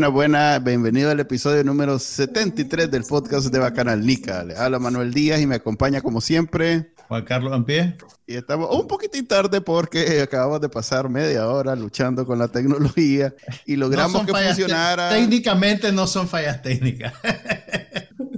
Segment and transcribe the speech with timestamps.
[0.00, 4.42] Buena, buena, bienvenido al episodio número 73 del podcast de Bacanal Nica.
[4.44, 7.98] Le habla Manuel Díaz y me acompaña como siempre Juan Carlos Ampie.
[8.26, 13.34] Y estamos un poquitín tarde porque acabamos de pasar media hora luchando con la tecnología
[13.66, 15.10] y logramos que funcionara.
[15.10, 17.12] Técnicamente no son fallas técnicas.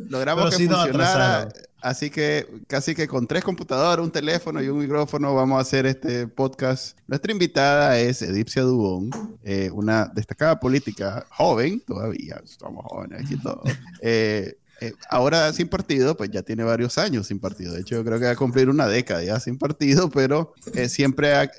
[0.08, 1.48] logramos que funcionara.
[1.82, 5.84] Así que casi que con tres computadoras, un teléfono y un micrófono vamos a hacer
[5.84, 6.96] este podcast.
[7.08, 9.10] Nuestra invitada es Edipcia Dubón,
[9.42, 13.62] eh, una destacada política joven, todavía estamos jóvenes aquí todos.
[14.04, 17.72] Eh, eh, ahora sin partido, pues ya tiene varios años sin partido.
[17.72, 20.54] De hecho, yo creo que va a cumplir una década ya sin partido, pero
[20.88, 21.50] siempre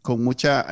[0.00, 0.66] con mucha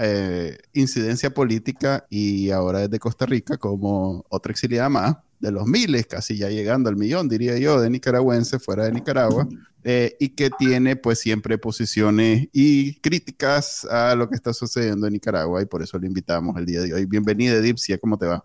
[0.72, 6.06] incidencia política y ahora es de Costa Rica como otra exiliada más de los miles,
[6.06, 9.48] casi ya llegando al millón, diría yo, de nicaragüenses fuera de Nicaragua,
[9.84, 15.12] eh, y que tiene pues siempre posiciones y críticas a lo que está sucediendo en
[15.12, 17.06] Nicaragua, y por eso le invitamos el día de hoy.
[17.06, 18.44] Bienvenida, Edipsia, ¿cómo te va?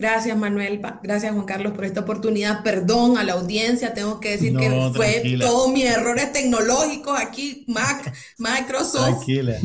[0.00, 0.80] Gracias, Manuel.
[1.02, 2.62] Gracias, Juan Carlos, por esta oportunidad.
[2.62, 3.92] Perdón a la audiencia.
[3.92, 9.04] Tengo que decir que fue todos mis errores tecnológicos aquí, Mac, Microsoft.
[9.04, 9.56] Tranquila.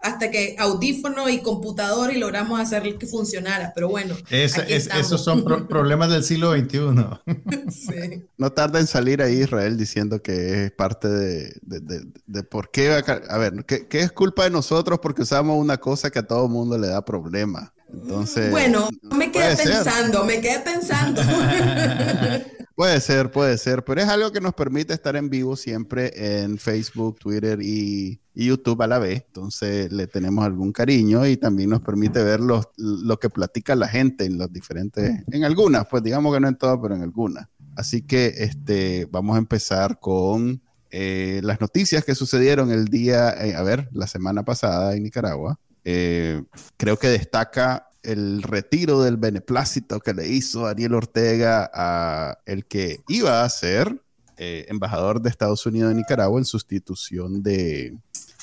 [0.00, 3.72] Hasta que audífono y computador y logramos hacer que funcionara.
[3.74, 4.14] Pero bueno.
[4.30, 6.78] esos son problemas del siglo XXI.
[7.70, 8.24] sí.
[8.38, 13.02] No tarda en salir ahí Israel diciendo que es parte de, de, por qué.
[13.28, 16.48] A ver, ¿qué, ¿qué, es culpa de nosotros porque usamos una cosa que a todo
[16.48, 17.74] mundo le da problema?
[17.92, 18.50] Entonces.
[18.50, 21.22] Bueno, me quedé pensando, me quedé pensando.
[22.74, 26.58] puede ser, puede ser, pero es algo que nos permite estar en vivo siempre en
[26.58, 29.24] Facebook, Twitter y, YouTube a la vez.
[29.26, 34.24] Entonces le tenemos algún cariño y también nos permite ver lo que platica la gente
[34.24, 37.46] en los diferentes, en algunas, pues digamos que no en todas, pero en algunas.
[37.76, 43.54] Así que este, vamos a empezar con eh, las noticias que sucedieron el día, eh,
[43.54, 45.58] a ver, la semana pasada en Nicaragua.
[45.84, 46.42] Eh,
[46.76, 53.00] creo que destaca el retiro del beneplácito que le hizo Daniel Ortega a el que
[53.08, 54.00] iba a ser
[54.36, 57.96] eh, embajador de Estados Unidos en Nicaragua en sustitución de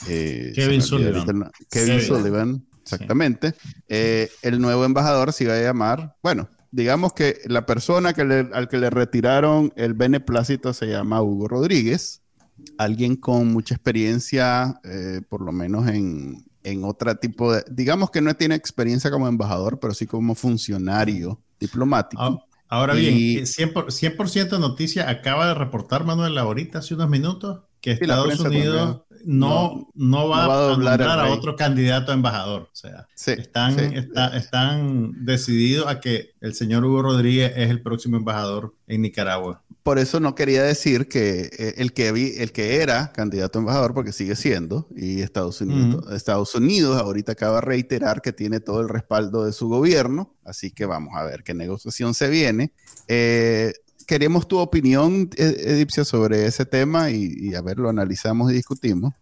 [0.08, 1.52] eh, Kevin Sullivan.
[1.70, 3.54] Kevin Sullivan, exactamente.
[3.88, 8.78] el nuevo embajador se iba a llamar, bueno, digamos que la persona que al que
[8.78, 12.22] le retiraron el beneplácito se llama Hugo Rodríguez,
[12.78, 14.80] alguien con mucha experiencia,
[15.30, 19.80] por lo menos en, en otro tipo de, digamos que no tiene experiencia como embajador,
[19.80, 22.22] pero sí como funcionario diplomático.
[22.22, 27.91] Ah, ahora bien, 100%, 100 noticia acaba de reportar Manuel ahorita hace unos minutos que
[27.91, 32.63] Estados Unidos no, no, va, a doblar a otro candidato a embajador.
[32.63, 33.78] O sea, están,
[34.34, 39.98] están decididos a que el señor Hugo Rodríguez es el próximo embajador en Nicaragua por
[39.98, 43.96] eso no quería decir que eh, el que vi, el que era candidato a embajador,
[43.96, 48.82] porque sigue siendo, y Estados Unidos, Estados Unidos ahorita acaba de reiterar que tiene todo
[48.82, 52.72] el respaldo de su gobierno, así que vamos a ver qué negociación se viene.
[53.08, 53.74] Eh,
[54.06, 59.16] queremos tu opinión, e-, Edipcia, sobre ese tema y, a ver, lo analizamos y discutimos.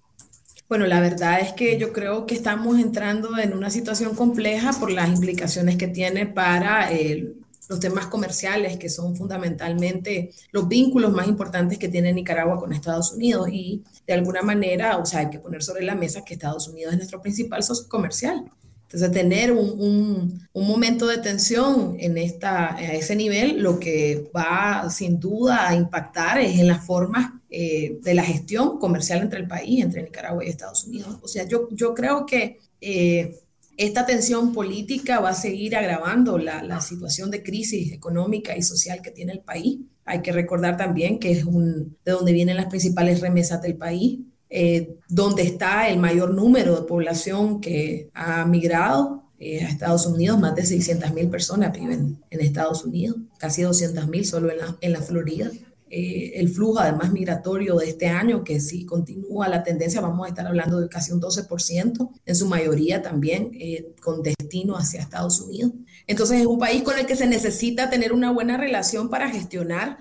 [0.67, 4.91] Bueno, la verdad es que yo creo que estamos entrando en una situación compleja por
[4.91, 11.27] las implicaciones que tiene para el los temas comerciales, que son fundamentalmente los vínculos más
[11.27, 13.49] importantes que tiene Nicaragua con Estados Unidos.
[13.51, 16.93] Y de alguna manera, o sea, hay que poner sobre la mesa que Estados Unidos
[16.93, 18.45] es nuestro principal socio comercial.
[18.83, 24.89] Entonces, tener un, un, momento de tensión en esta, a ese nivel, lo que va
[24.89, 29.47] sin duda a impactar es en las formas eh, de la gestión comercial entre el
[29.47, 31.17] país, entre Nicaragua y Estados Unidos.
[31.21, 33.37] O sea, yo, yo creo que eh,
[33.77, 39.11] esta tensión política va a seguir agravando la, situación de crisis económica y social que
[39.11, 39.79] tiene el país.
[40.03, 44.19] Hay que recordar también que es un, de donde vienen las principales remesas del país,
[44.49, 50.39] eh, donde está el mayor número de población que ha migrado eh, a Estados Unidos.
[50.39, 54.77] Más de 600 mil personas viven en Estados Unidos, casi 200 mil solo en la,
[54.81, 55.51] en la Florida.
[55.89, 60.29] Eh, el flujo además migratorio de este año, que si continúa la tendencia, vamos a
[60.29, 65.39] estar hablando de casi un 12%, en su mayoría también eh, con destino hacia Estados
[65.39, 65.71] Unidos.
[66.07, 69.97] Entonces es un país con el que se necesita tener una buena relación para gestionar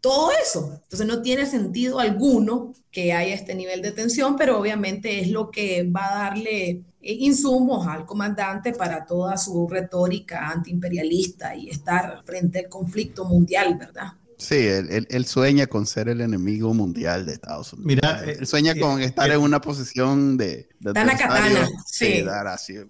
[0.00, 0.80] todo eso.
[0.82, 5.50] Entonces no tiene sentido alguno que haya este nivel de tensión, pero obviamente es lo
[5.50, 12.22] que va a darle eh, insumos al comandante para toda su retórica antiimperialista y estar
[12.24, 14.12] frente al conflicto mundial, ¿verdad?
[14.40, 17.86] Sí, él, sueña con ser el enemigo mundial de Estados Unidos.
[17.86, 20.68] Mira, él sueña con estar en una posición de...
[20.78, 22.24] de katana, sí.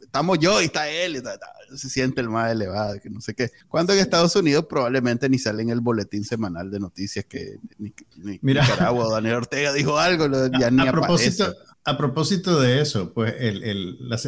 [0.00, 1.20] Estamos yo y está él,
[1.74, 3.50] se siente el más elevado, que no sé qué.
[3.68, 7.92] Cuando en Estados Unidos probablemente ni sale en el boletín semanal de noticias que ni,
[8.42, 11.52] Mira, Nicaragua o Daniel Ortega dijo algo, ya ni a propósito,
[11.84, 13.34] a propósito de eso, pues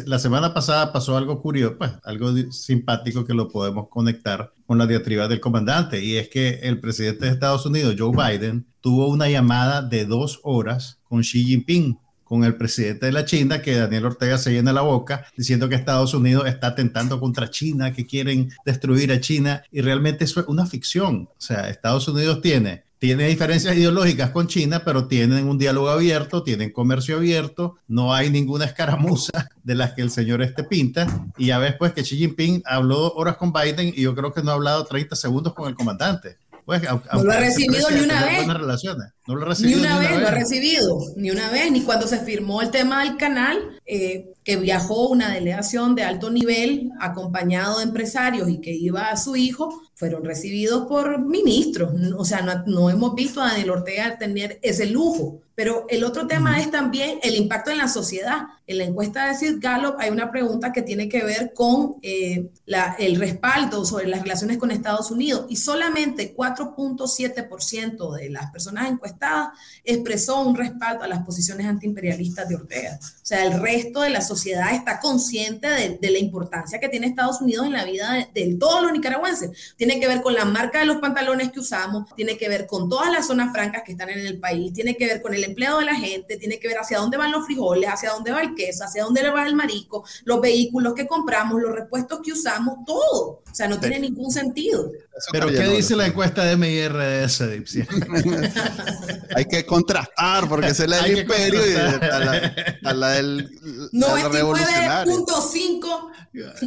[0.05, 4.87] la, semana pasada pasó algo curioso, pues algo simpático que lo podemos conectar con la
[4.87, 9.29] diatriba del comandante, y es que el presidente de Estados Unidos, Joe Biden, tuvo una
[9.29, 14.05] llamada de dos horas con Xi Jinping, con el presidente de la China, que Daniel
[14.05, 18.49] Ortega se llena la boca diciendo que Estados Unidos está atentando contra China, que quieren
[18.65, 21.29] destruir a China, y realmente eso es una ficción.
[21.37, 26.41] O sea, Estados Unidos tiene tiene diferencias ideológicas con China, pero tienen un diálogo abierto,
[26.41, 31.27] tienen comercio abierto, no hay ninguna escaramuza de las que el señor este pinta.
[31.37, 34.41] Y ya ves pues que Xi Jinping habló horas con Biden y yo creo que
[34.41, 36.37] no ha hablado 30 segundos con el comandante.
[36.65, 38.47] Pues, no lo ha recibido ni una vez.
[38.47, 42.07] No lo ha recibido ni una, vez, lo ha recibido, ni una vez, ni cuando
[42.07, 47.77] se firmó el tema del canal, eh, que viajó una delegación de alto nivel acompañado
[47.77, 51.93] de empresarios y que iba a su hijo, fueron recibidos por ministros.
[52.17, 55.41] O sea, no, no hemos visto a Daniel Ortega tener ese lujo.
[55.55, 58.47] Pero el otro tema es también el impacto en la sociedad.
[58.65, 62.49] En la encuesta de Sid Gallup hay una pregunta que tiene que ver con eh,
[62.65, 68.89] la, el respaldo sobre las relaciones con Estados Unidos y solamente 4.7% de las personas
[68.89, 69.49] encuestadas
[69.83, 72.99] expresó un respaldo a las posiciones antiimperialistas de Ortega.
[73.01, 77.41] O sea, el resto de la sociedad está consciente de, la importancia que tiene Estados
[77.41, 79.73] Unidos en la vida de, de, todos los nicaragüenses.
[79.75, 82.87] Tiene que ver con la marca de los pantalones que usamos, tiene que ver con
[82.87, 85.79] todas las zonas francas que están en el país, tiene que ver con el empleado
[85.79, 88.52] de la gente, tiene que ver hacia dónde van los frijoles, hacia dónde va el
[88.55, 93.41] queso, hacia dónde va el marico, los vehículos que compramos, los repuestos que usamos, todo.
[93.49, 94.91] O sea, no tiene ningún sentido.
[95.31, 97.41] Pero ¿qué dice la encuesta de MIRS,
[99.35, 103.47] Hay que contrastar, porque es la del imperio y a la, del
[103.91, 106.11] 99.5.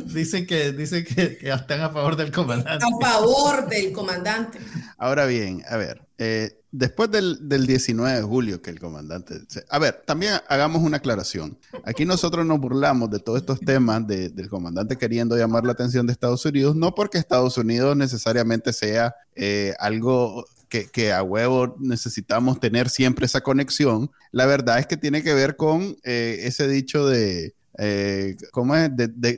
[0.07, 2.85] Dicen que, dicen que, que están a favor del comandante.
[2.85, 4.61] A favor del comandante.
[4.97, 9.41] Ahora bien, a ver, eh, después del, 19 de julio que el comandante...
[9.71, 11.59] A ver, también hagamos una aclaración.
[11.85, 16.13] Aquí nosotros nos burlamos de todos estos temas del comandante queriendo llamar la atención de
[16.13, 22.91] Estados Unidos, no porque Estados Unidos necesariamente sea eh, algo que, a huevo necesitamos tener
[22.91, 24.11] siempre esa conexión.
[24.31, 28.91] La verdad es que tiene que ver con eh, ese dicho de eh, ¿Cómo es?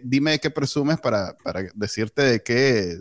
[0.04, 1.36] dime de qué presumes para,
[1.74, 2.96] decirte de qué,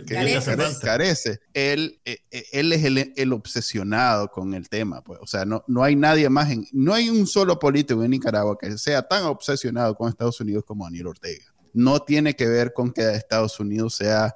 [0.00, 1.40] de, carece.
[1.52, 5.02] Él, eh, eh, él es el, obsesionado con el tema.
[5.02, 5.18] Pues.
[5.22, 8.56] O sea, no, no hay nadie más, en, no hay un solo político en Nicaragua
[8.58, 11.44] que sea tan obsesionado con Estados Unidos como Daniel Ortega.
[11.74, 14.34] No tiene que ver con que Estados Unidos sea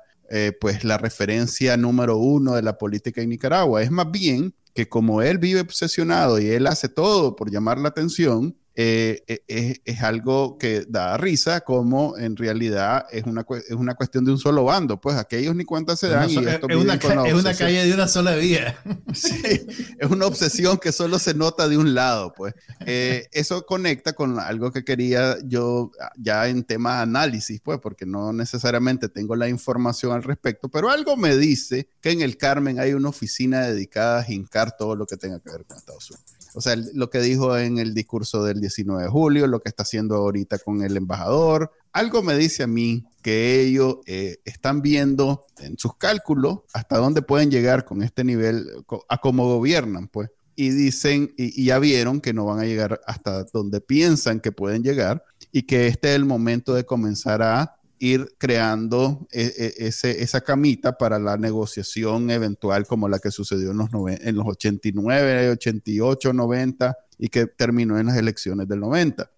[0.60, 3.82] pues la referencia número uno de la política en Nicaragua.
[3.82, 7.88] Es más bien que como él vive obsesionado y él hace todo por llamar la
[7.88, 13.94] atención, eh, eh, es, algo que da risa, como en realidad es una, es una
[13.94, 16.28] cuestión de un solo bando, pues aquellos ni cuenta se dan.
[16.28, 18.78] y esto es, una, es una calle de una sola vía.
[19.14, 19.66] Sí,
[19.98, 22.52] es una obsesión que solo se nota de un lado, pues.
[22.84, 28.34] Eh, eso conecta con algo que quería yo ya en tema análisis, pues, porque no
[28.34, 32.92] necesariamente tengo la información al respecto, pero algo me dice que en el Carmen hay
[32.92, 36.35] una oficina dedicada a jincar todo lo que tenga que ver con Estados Unidos.
[36.56, 39.82] O sea, lo que dijo en el discurso del 19 de julio, lo que está
[39.82, 45.44] haciendo ahorita con el embajador, algo me dice a mí que ellos eh, están viendo
[45.58, 48.66] en sus cálculos hasta dónde pueden llegar con este nivel,
[49.06, 50.30] a cómo gobiernan, pues.
[50.54, 54.50] Y dicen, y, y ya vieron que no van a llegar hasta donde piensan que
[54.50, 55.22] pueden llegar
[55.52, 60.40] y que este es el momento de comenzar a ir creando e, e, ese, esa
[60.40, 66.32] camita para la negociación eventual como la que sucedió en los, en los 89, 88,
[66.32, 69.30] 90 y que terminó en las elecciones del 90.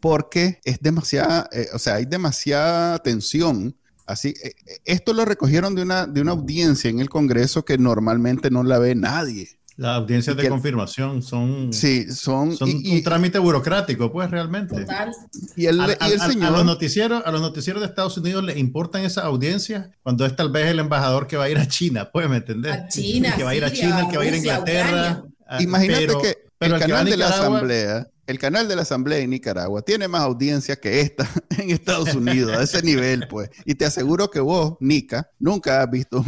[0.00, 3.76] Porque es demasiada, eh, o sea, hay demasiada tensión.
[4.06, 4.54] Así, eh,
[4.84, 8.78] esto lo recogieron de una, de una audiencia en el Congreso que normalmente no la
[8.78, 9.58] ve nadie.
[9.76, 14.82] Las audiencias de confirmación son, sí, son, un trámite burocrático, pues realmente.
[14.82, 15.10] Total.
[15.56, 15.80] Y el,
[16.20, 16.44] señor...
[16.44, 20.36] a, los noticieros, a los noticieros de Estados Unidos les importan esas audiencias cuando es
[20.36, 22.72] tal vez el embajador que va a ir a China, pues me entender.
[22.72, 24.36] A China, el que va a ir a China, el que va a ir a
[24.36, 25.24] Inglaterra.
[25.46, 29.82] Ah, Imagínate que el canal de la Asamblea el canal de la Asamblea de Nicaragua
[29.82, 31.28] tiene más audiencia que esta
[31.58, 33.50] en Estados Unidos, a ese nivel, pues.
[33.64, 36.24] Y te aseguro que vos, Nica, nunca has visto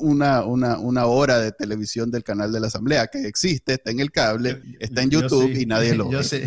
[0.00, 4.00] una, una, una, hora de televisión del canal de la Asamblea, que existe, está en
[4.00, 6.12] el cable, está en YouTube y nadie lo ve.
[6.12, 6.42] Yo sí,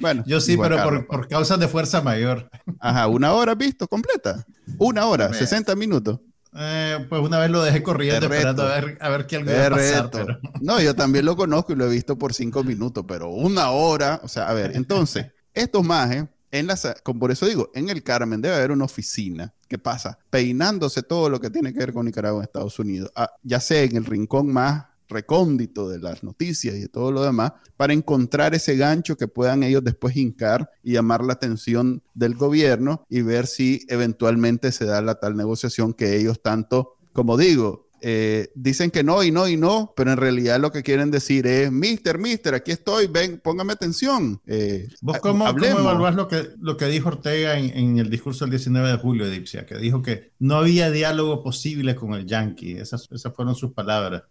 [0.00, 2.50] bueno, yo sí pero por, por causas de fuerza mayor.
[2.80, 4.46] Ajá, una hora visto completa.
[4.78, 6.20] Una hora, 60 minutos.
[6.54, 9.66] Eh, pues una vez lo dejé corriendo esperando a ver, a ver qué algo iba
[9.66, 10.40] a pasar.
[10.60, 14.20] No, yo también lo conozco y lo he visto por cinco minutos, pero una hora,
[14.22, 16.78] o sea, a ver, entonces, estos majes, en la,
[17.18, 21.40] por eso digo, en el Carmen debe haber una oficina que pasa peinándose todo lo
[21.40, 24.52] que tiene que ver con Nicaragua en Estados Unidos, ah, ya sea en el rincón
[24.52, 29.28] más recóndito de las noticias y de todo lo demás, para encontrar ese gancho que
[29.28, 34.84] puedan ellos después hincar y llamar la atención del gobierno y ver si eventualmente se
[34.84, 39.46] da la tal negociación que ellos tanto, como digo, eh, dicen que no y no
[39.46, 43.40] y no, pero en realidad lo que quieren decir es, mister, mister, aquí estoy, ven,
[43.40, 44.40] póngame atención.
[44.44, 48.88] Eh, ¿Vos cómo, evaluás lo que, lo que dijo Ortega en, el discurso del 19
[48.88, 52.72] de julio, Edipsia, que dijo que no había diálogo posible con el Yankee?
[52.72, 54.24] Esas, esas fueron sus palabras.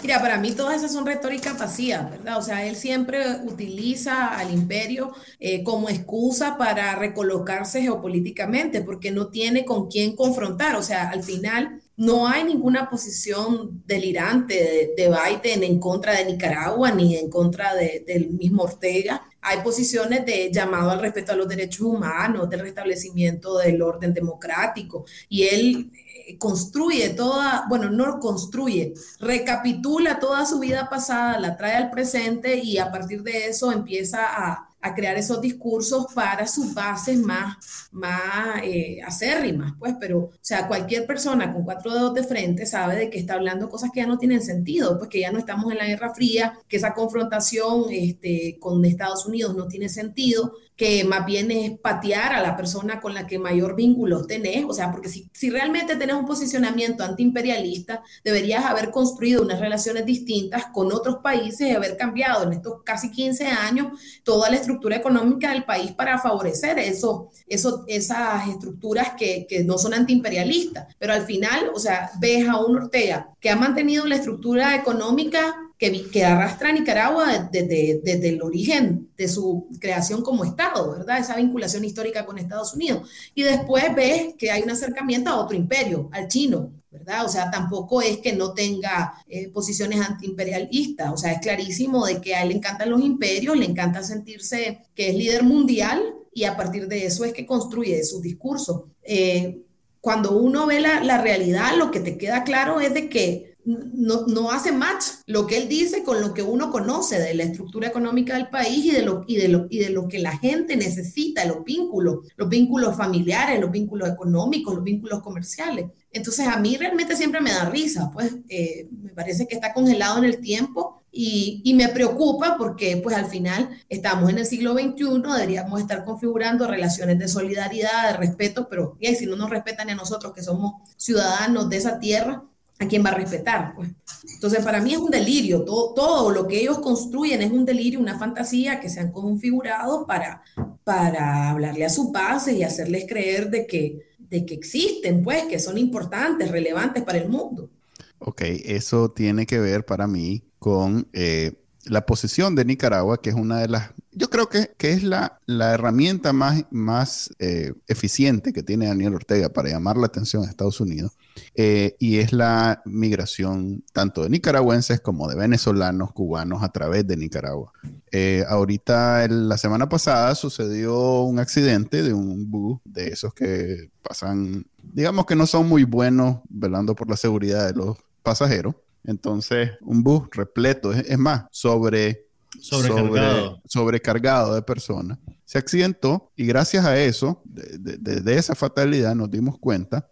[0.00, 2.38] Mira, para mí todas esas son retórica vacías, ¿verdad?
[2.38, 9.26] O sea, él siempre utiliza al imperio eh, como excusa para recolocarse geopolíticamente, porque no
[9.28, 10.76] tiene con quién confrontar.
[10.76, 16.92] O sea, al final no hay ninguna posición delirante de, Biden en contra de Nicaragua
[16.92, 19.28] ni en contra del mismo Ortega.
[19.40, 25.04] Hay posiciones de llamado al respeto a los derechos humanos, del restablecimiento del orden democrático.
[25.28, 25.90] Y él
[26.36, 32.78] construye toda, bueno, no construye, recapitula toda su vida pasada, la trae al presente y
[32.78, 37.56] a partir de eso empieza a, a crear esos discursos para sus bases más,
[37.90, 42.96] más eh, acérrimas, pues, pero, o sea, cualquier persona con cuatro dedos de frente sabe
[42.96, 45.70] de que está hablando cosas que ya no tienen sentido, pues que ya no estamos
[45.72, 51.02] en la Guerra Fría, que esa confrontación este, con Estados Unidos no tiene sentido, que
[51.02, 54.92] más bien es patear a la persona con la que mayor vínculo tenés, o sea,
[54.92, 60.92] porque si, si realmente tenés un posicionamiento antiimperialista, deberías haber construido unas relaciones distintas con
[60.92, 63.88] otros países y haber cambiado en estos casi 15 años
[64.22, 69.78] toda la estructura económica del país para favorecer eso, eso, esas estructuras que, que no
[69.78, 70.94] son antiimperialistas.
[70.98, 75.67] Pero al final, o sea, ves a un Ortega que ha mantenido la estructura económica
[75.78, 81.18] que, arrastra a Nicaragua desde, desde, el origen de su creación como Estado, ¿verdad?
[81.18, 83.08] Esa vinculación histórica con Estados Unidos.
[83.34, 87.24] Y después ves que hay un acercamiento a otro imperio, al chino, ¿verdad?
[87.24, 92.20] O sea, tampoco es que no tenga eh, posiciones antiimperialistas, o sea, es clarísimo de
[92.20, 96.02] que a él le encantan los imperios, le encanta sentirse que es líder mundial
[96.34, 98.88] y a partir de eso es que construye su discurso.
[99.02, 99.60] Eh,
[100.00, 104.26] cuando uno ve la, la, realidad, lo que te queda claro es de que no,
[104.26, 107.88] no, hace match lo que él dice con lo que uno conoce de la estructura
[107.88, 110.74] económica del país y de lo, y de lo, y de lo que la gente
[110.74, 115.90] necesita, los vínculos, los vínculos familiares, los vínculos económicos, los vínculos comerciales.
[116.10, 120.16] Entonces a mí realmente siempre me da risa, pues eh, me parece que está congelado
[120.16, 124.72] en el tiempo y, y, me preocupa porque pues al final estamos en el siglo
[124.72, 129.90] XXI, deberíamos estar configurando relaciones de solidaridad, de respeto, pero y si no nos respetan
[129.90, 132.44] a nosotros que somos ciudadanos de esa tierra,
[132.78, 133.74] ¿a quién va a respetar?
[133.74, 133.90] Pues?
[134.34, 135.62] Entonces, para mí es un delirio.
[135.62, 140.06] Todo, todo, lo que ellos construyen es un delirio, una fantasía que se han configurado
[140.06, 140.42] para,
[140.84, 145.58] para hablarle a sus bases y hacerles creer de que, de que existen, pues, que
[145.58, 147.70] son importantes, relevantes para el mundo.
[148.18, 151.52] Ok, eso tiene que ver para mí con eh,
[151.84, 155.38] la posición de Nicaragua, que es una de las, yo creo que, que es la,
[155.46, 160.50] la, herramienta más, más eh, eficiente que tiene Daniel Ortega para llamar la atención a
[160.50, 161.12] Estados Unidos,
[161.54, 167.16] eh, y es la migración tanto de nicaragüenses como de venezolanos, cubanos a través de
[167.16, 167.72] Nicaragua.
[168.10, 174.66] Eh, ahorita, la semana pasada, sucedió un accidente de un bus de esos que pasan,
[174.82, 178.74] digamos que no son muy buenos velando por la seguridad de los pasajeros.
[179.04, 182.27] Entonces, un bus repleto, es, más, sobre,
[182.60, 183.62] sobrecargado.
[183.66, 190.08] sobrecargado de personas, se accidentó y gracias a eso, de, esa fatalidad, nos dimos cuenta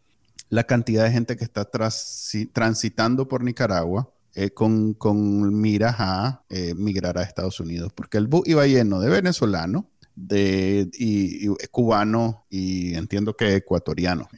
[0.49, 1.69] la cantidad de gente que está
[2.52, 8.26] transitando por Nicaragua eh, con, con, miras a eh, migrar a Estados Unidos, porque el
[8.26, 14.28] bus iba lleno de venezolanos, de y, cubanos y entiendo que ecuatorianos.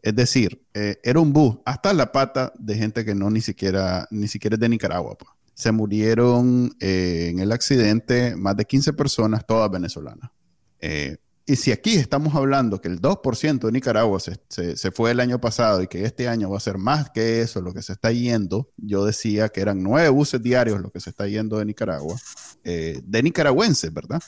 [0.00, 4.06] Es decir, eh, era un bus hasta la pata de gente que no ni siquiera,
[4.10, 5.16] ni siquiera es de Nicaragua.
[5.18, 5.30] Pues.
[5.58, 10.30] Se murieron eh, en el accidente más de 15 personas, todas venezolanas.
[10.78, 14.38] Eh, y si aquí estamos hablando que el 2% de Nicaragua se,
[14.76, 17.60] se, fue el año pasado y que este año va a ser más que eso,
[17.60, 21.10] lo que se está yendo, yo decía que eran nueve buses diarios lo que se
[21.10, 22.16] está yendo de Nicaragua,
[22.64, 24.20] eh, de nicaragüenses, ¿verdad?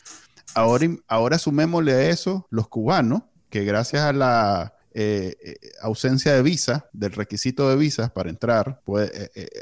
[0.55, 6.43] Ahora, ahora sumémosle a eso los cubanos, que gracias a la eh, eh, ausencia de
[6.43, 9.11] visa, del requisito de visas para entrar, pues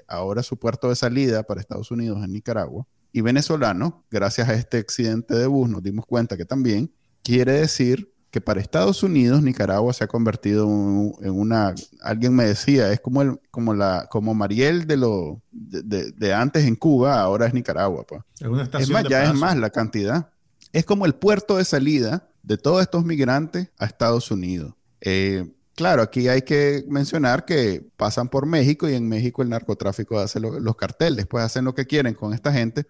[0.07, 4.79] ahora su puerto de salida para Estados Unidos en Nicaragua, y venezolanos, gracias a este
[4.79, 6.93] accidente de bus, nos dimos cuenta que también
[7.23, 10.65] quiere decir que para Estados Unidos Nicaragua se ha convertido
[11.23, 16.35] en una alguien me decía es como el como la como Mariel de lo de,
[16.35, 18.23] antes en Cuba ahora es Nicaragua pues.
[18.79, 20.31] es, más ya es más la cantidad.
[20.73, 26.03] Es como el puerto de salida de todos estos migrantes a Estados Unidos eh, claro
[26.03, 30.77] aquí hay que mencionar que pasan por México y en México el narcotráfico hace los
[30.77, 32.87] carteles pues hacen lo que quieren con esta gente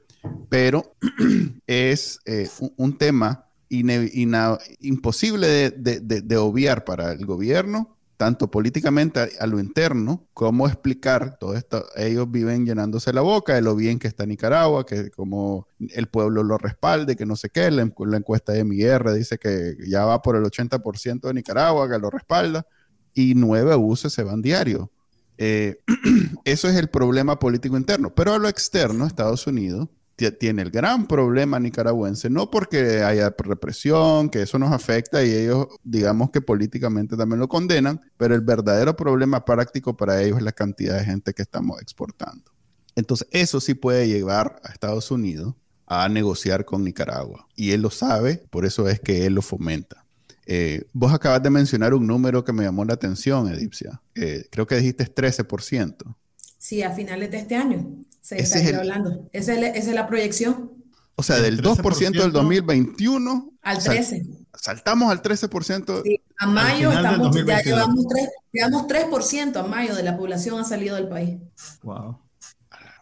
[0.49, 0.95] pero
[1.67, 10.29] es eh, un tema imposible de, obviar para el gobierno, tanto políticamente a, lo interno,
[10.35, 11.87] como explicar todo esto.
[11.97, 16.43] Ellos viven llenándose la boca de lo bien que está Nicaragua, que como el pueblo
[16.43, 17.71] lo respalde, que no sé qué.
[17.71, 22.11] La, encuesta de MIR dice que ya va por el 80% de Nicaragua, que lo
[22.11, 22.67] respalda,
[23.15, 24.91] y nueve buses se van diario.
[25.39, 25.79] Eh,
[26.45, 28.13] eso es el problema político interno.
[28.17, 34.29] Pero a lo externo, Estados Unidos tiene el gran problema nicaragüense, no porque haya represión,
[34.31, 38.97] que eso nos afecta y ellos, digamos que políticamente también lo condenan, pero el verdadero
[38.97, 42.51] problema práctico para ellos es la cantidad de gente que estamos exportando.
[42.97, 45.55] Entonces, eso sí puede llevar a Estados Unidos
[45.87, 47.47] a negociar con Nicaragua.
[47.55, 50.05] Y él lo sabe, por eso es que él lo fomenta.
[50.47, 54.03] Eh, vos acabas de mencionar un número que me llamó la atención, Edipcia.
[54.17, 56.17] Eh, creo que dijiste 13%.
[56.59, 58.05] Sí, a finales de este año
[58.37, 59.29] se está hablando.
[59.33, 60.73] Esa es, la proyección.
[61.15, 64.23] O sea, del 2% del 2021 al 13.
[64.55, 66.03] saltamos al 13%.
[66.05, 70.65] Sí, a mayo estamos, ya llevamos 3, llevamos 3% a mayo de la población ha
[70.65, 71.39] salido del país.
[71.83, 72.19] Wow.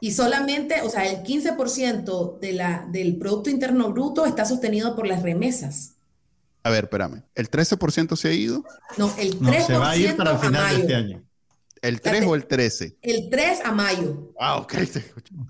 [0.00, 5.06] Y solamente, o sea, el 15% de la, del Producto Interno Bruto está sostenido por
[5.06, 5.94] las remesas.
[6.62, 7.22] A ver, espérame.
[7.34, 8.64] ¿El 13% se ha ido?
[8.96, 11.25] No, el 3% se va a ir para el final de este año.
[11.86, 12.96] ¿El 3 o el 13?
[13.00, 14.32] El 3 a mayo.
[14.40, 14.74] Ah, ok.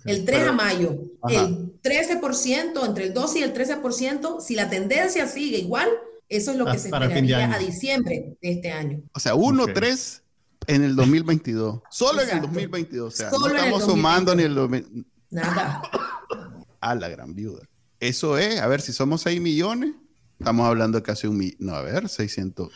[0.05, 0.99] El 3 a mayo.
[1.31, 5.89] El 13%, entre el 12 y el 13%, si la tendencia sigue igual,
[6.29, 9.03] eso es lo que ah, se esperaría a diciembre de este año.
[9.15, 10.23] O sea, 1, 3
[10.67, 11.81] en el 2022.
[11.91, 13.15] Solo en el 2022.
[13.15, 15.07] O sea, no estamos sumando ni el 2000.
[15.31, 15.83] Nada.
[16.81, 17.63] A la gran viuda.
[17.99, 19.95] Eso es, a ver, si somos 6 millones,
[20.39, 22.71] Estamos hablando de casi un millón, no, a ver, 600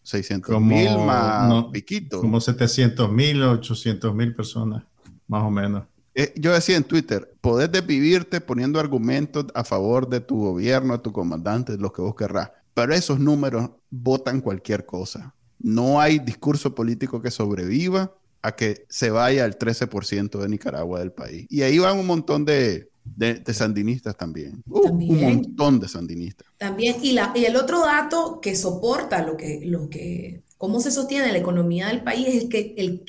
[0.60, 2.20] mil más piquito.
[2.20, 4.84] Como 700 mil, 800 mil personas,
[5.26, 5.84] más o menos.
[6.14, 11.02] Eh, yo decía en Twitter, podés desvivirte poniendo argumentos a favor de tu gobierno, de
[11.02, 15.34] tu comandante, de lo que vos querrás, pero esos números votan cualquier cosa.
[15.58, 21.12] No hay discurso político que sobreviva a que se vaya el 13% de Nicaragua del
[21.12, 21.46] país.
[21.50, 24.62] Y ahí van un montón de, de, sandinistas también.
[24.66, 26.46] Uh, un montón de sandinistas.
[26.58, 30.90] También, y, la, y el otro dato que soporta lo que, lo que, cómo se
[30.90, 33.04] sostiene la economía del país es que el,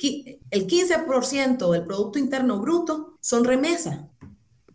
[0.50, 4.00] el 15% del Producto Interno Bruto son remesas.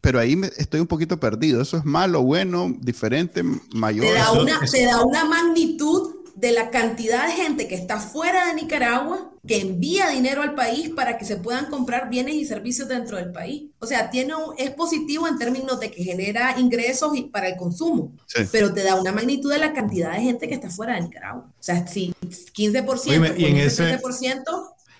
[0.01, 1.61] Pero ahí estoy un poquito perdido.
[1.61, 4.05] ¿Eso es malo, bueno, diferente, mayor?
[4.05, 8.45] Te da una, te da una magnitud de la cantidad de gente que está fuera
[8.45, 12.87] de Nicaragua, que envía dinero al país para que se puedan comprar bienes y servicios
[12.87, 13.71] dentro del país.
[13.79, 18.15] O sea, tiene es positivo en términos de que genera ingresos y para el consumo,
[18.51, 21.51] pero te da una magnitud de la cantidad de gente que está fuera de Nicaragua.
[21.59, 23.99] O sea, si 15% y en ese,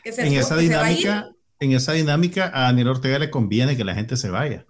[0.04, 3.94] que se, en esa dinámica, en esa dinámica a Daniel Ortega le conviene que la
[3.94, 4.66] gente se vaya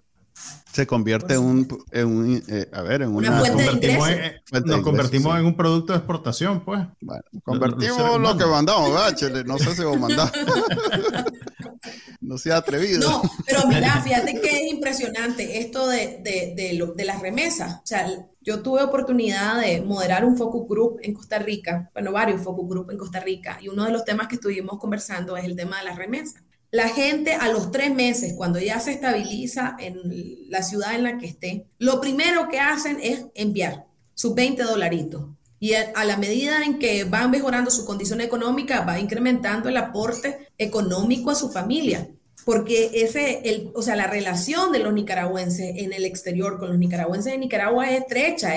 [0.71, 4.81] se convierte en un, en un eh, a ver, en una, fuente convertimos en, nos
[4.81, 6.81] convertimos en un producto de exportación, pues.
[7.01, 10.31] Bueno, convertimos lo, que mandamos, ¿verdad, No sé si vos mandás.
[12.21, 13.09] no sea atrevido.
[13.09, 17.75] No, pero mira, fíjate que es impresionante esto de, de, de, de las remesas.
[17.75, 18.07] O sea,
[18.41, 22.91] yo tuve oportunidad de moderar un focus group en Costa Rica, bueno, varios focus group
[22.91, 25.85] en Costa Rica, y uno de los temas que estuvimos conversando es el tema de
[25.85, 26.43] las remesas.
[26.71, 31.17] La gente a los tres meses, cuando ya se estabiliza en la ciudad en la
[31.17, 35.23] que esté, lo primero que hacen es enviar sus 20 dolaritos.
[35.59, 40.49] Y a, la medida en que van mejorando su condición económica, va incrementando el aporte
[40.57, 42.09] económico a su familia
[42.47, 46.77] porque ese, el, o sea, la relación de los nicaragüenses en el exterior con los
[46.77, 48.53] nicaragüenses de Nicaragua es estrecha,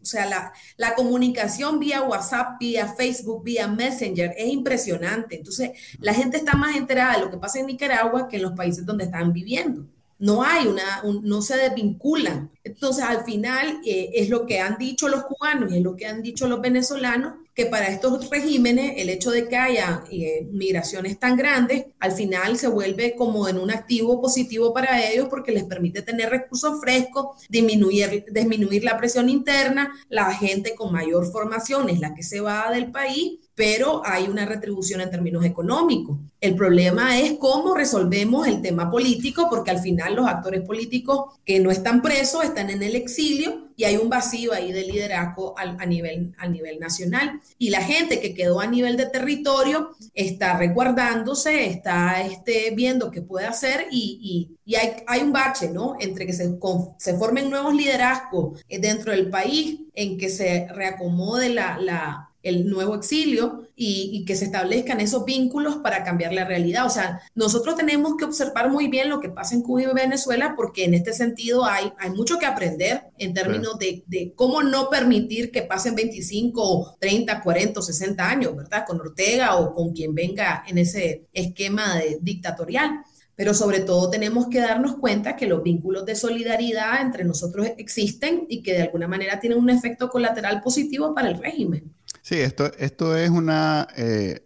[0.00, 5.36] o sea, la, la, comunicación vía WhatsApp, vía Facebook, vía Messenger es impresionante.
[5.36, 8.52] Entonces, la gente está más enterada de lo que pasa en Nicaragua que en los
[8.52, 9.84] países donde están viviendo.
[10.18, 12.50] No hay una, no se desvinculan.
[12.64, 16.06] Entonces, al final, eh, es lo que han dicho los cubanos y es lo que
[16.06, 21.18] han dicho los venezolanos, que para estos regímenes el hecho de que haya eh, migraciones
[21.18, 25.64] tan grandes, al final se vuelve como en un activo positivo para ellos porque les
[25.64, 31.98] permite tener recursos frescos, disminuir, disminuir la presión interna, la gente con mayor formación es
[31.98, 36.18] la que se va del país pero hay una retribución en términos económicos.
[36.42, 41.58] El problema es cómo resolvemos el tema político, porque al final los actores políticos que
[41.58, 45.86] no están presos están en el exilio y hay un vacío ahí de liderazgo a,
[45.86, 47.40] nivel, a nivel nacional.
[47.58, 53.22] Y la gente que quedó a nivel de territorio está recuerdándose, está este, viendo qué
[53.22, 55.96] puede hacer y, y, hay, hay, un bache, ¿no?
[55.98, 56.58] Entre que se,
[56.98, 62.94] se formen nuevos liderazgos dentro del país, en que se reacomode la, la el nuevo
[62.94, 66.86] exilio y, que se establezcan esos vínculos para cambiar la realidad.
[66.86, 70.54] O sea, nosotros tenemos que observar muy bien lo que pasa en Cuba y Venezuela
[70.56, 74.88] porque en este sentido hay, hay mucho que aprender en términos de, de, cómo no
[74.88, 78.84] permitir que pasen 25, 30, 40, 60 años, ¿verdad?
[78.86, 83.02] Con Ortega o con quien venga en ese esquema de, dictatorial
[83.36, 88.46] pero sobre todo tenemos que darnos cuenta que los vínculos de solidaridad entre nosotros existen
[88.48, 91.92] y que de alguna manera tienen un efecto colateral positivo para el régimen.
[92.26, 94.44] Sí, esto, esto es una, eh,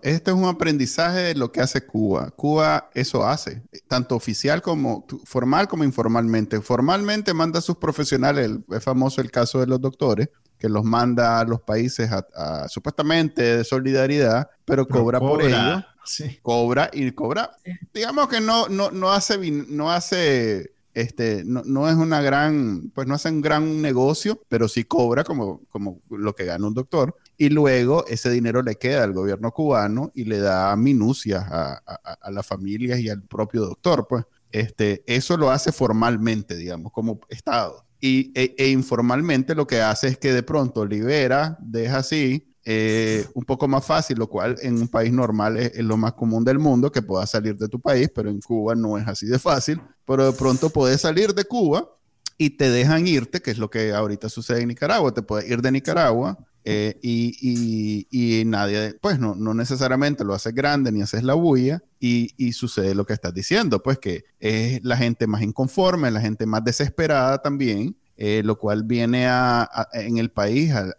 [0.00, 2.30] esto es un aprendizaje de lo que hace Cuba.
[2.30, 6.58] Cuba eso hace, tanto oficial como formal como informalmente.
[6.62, 11.38] Formalmente manda a sus profesionales, es famoso el caso de los doctores, que los manda
[11.38, 15.84] a los países a, supuestamente de solidaridad, pero, cobra, por ello.
[16.40, 17.50] Cobra y cobra.
[17.92, 19.36] Digamos que no, no, no hace,
[19.68, 24.82] no hace este, no, es una gran, pues no hace un gran negocio, pero sí
[24.82, 27.14] cobra como, como lo que gana un doctor.
[27.36, 31.74] Y luego ese dinero le queda al gobierno cubano y le da minucias a,
[32.20, 34.06] a, las familias y al propio doctor.
[34.08, 37.84] Pues este, eso lo hace formalmente, digamos, como Estado.
[38.00, 43.26] Y, e, e informalmente lo que hace es que de pronto libera, deja así, eh,
[43.32, 46.58] un poco más fácil, lo cual en un país normal es, lo más común del
[46.58, 49.80] mundo, que puedas salir de tu país, pero en Cuba no es así de fácil,
[50.04, 51.88] pero de pronto puedes salir de Cuba
[52.36, 55.62] y te dejan irte, que es lo que ahorita sucede en Nicaragua, te puedes ir
[55.62, 61.32] de Nicaragua eh, y, nadie, pues no, no necesariamente lo haces grande ni haces la
[61.32, 66.10] bulla y, y, sucede lo que estás diciendo, pues que es la gente más inconforme,
[66.10, 70.90] la gente más desesperada también eh, lo cual viene a, en el país a,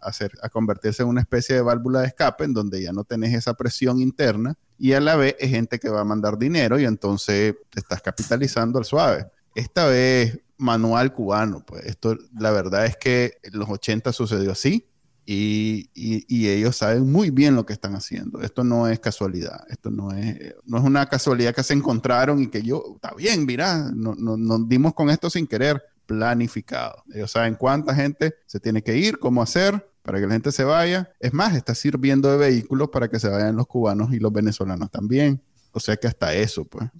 [0.00, 3.34] hacer, a convertirse en una especie de válvula de escape en donde ya no tenés
[3.34, 6.86] esa presión interna y a la vez es gente que va a mandar dinero y
[6.86, 9.26] entonces estás capitalizando al suave.
[9.54, 14.88] Esta vez manual cubano, pues esto la verdad es que en los 80 sucedió así.
[15.24, 18.40] Y, y, ellos saben muy bien lo que están haciendo.
[18.40, 19.64] Esto no es casualidad.
[19.68, 23.46] Esto no es, no es una casualidad que se encontraron y que yo, está bien,
[23.46, 27.02] mira, nos no, dimos con esto sin querer planificado.
[27.14, 30.64] Ellos saben cuánta gente se tiene que ir, cómo hacer para que la gente se
[30.64, 31.12] vaya.
[31.20, 34.90] Es más, está sirviendo de vehículos para que se vayan los cubanos y los venezolanos
[34.90, 35.40] también.
[35.72, 36.90] O sea que hasta eso, pues.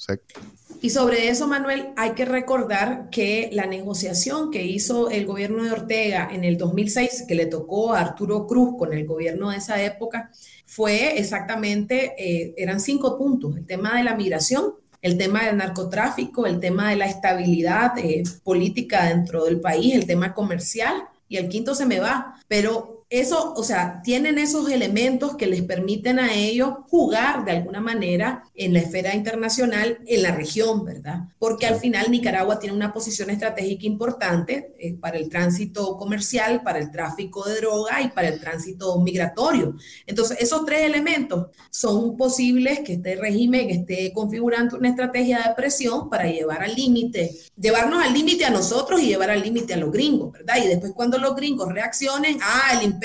[0.80, 5.72] y sobre eso, Manuel, hay que recordar que la negociación que hizo el gobierno de
[5.72, 9.82] Ortega en el 2006, que le tocó a Arturo Cruz con el gobierno de esa
[9.82, 10.30] época,
[10.64, 13.58] fue exactamente, eh, eran cinco puntos.
[13.58, 18.22] El tema de la migración, el tema del narcotráfico, el tema de la estabilidad eh,
[18.44, 23.52] política dentro del país, el tema comercial, y el quinto se me va, pero eso,
[23.54, 28.72] o sea, tienen esos elementos que les permiten a ellos jugar de alguna manera en
[28.72, 31.24] la esfera internacional, en la región, ¿verdad?
[31.38, 36.78] Porque al final Nicaragua tiene una posición estratégica importante eh, para el tránsito comercial, para
[36.78, 39.74] el tráfico de droga y para el tránsito migratorio.
[40.06, 46.08] Entonces, esos tres elementos son posibles que este régimen esté configurando una estrategia de presión
[46.08, 49.92] para llevar al límite, llevarnos al límite a nosotros y llevar al límite a los
[49.92, 50.56] gringos, ¿verdad?
[50.64, 53.01] Y después cuando los gringos reaccionen, ah, el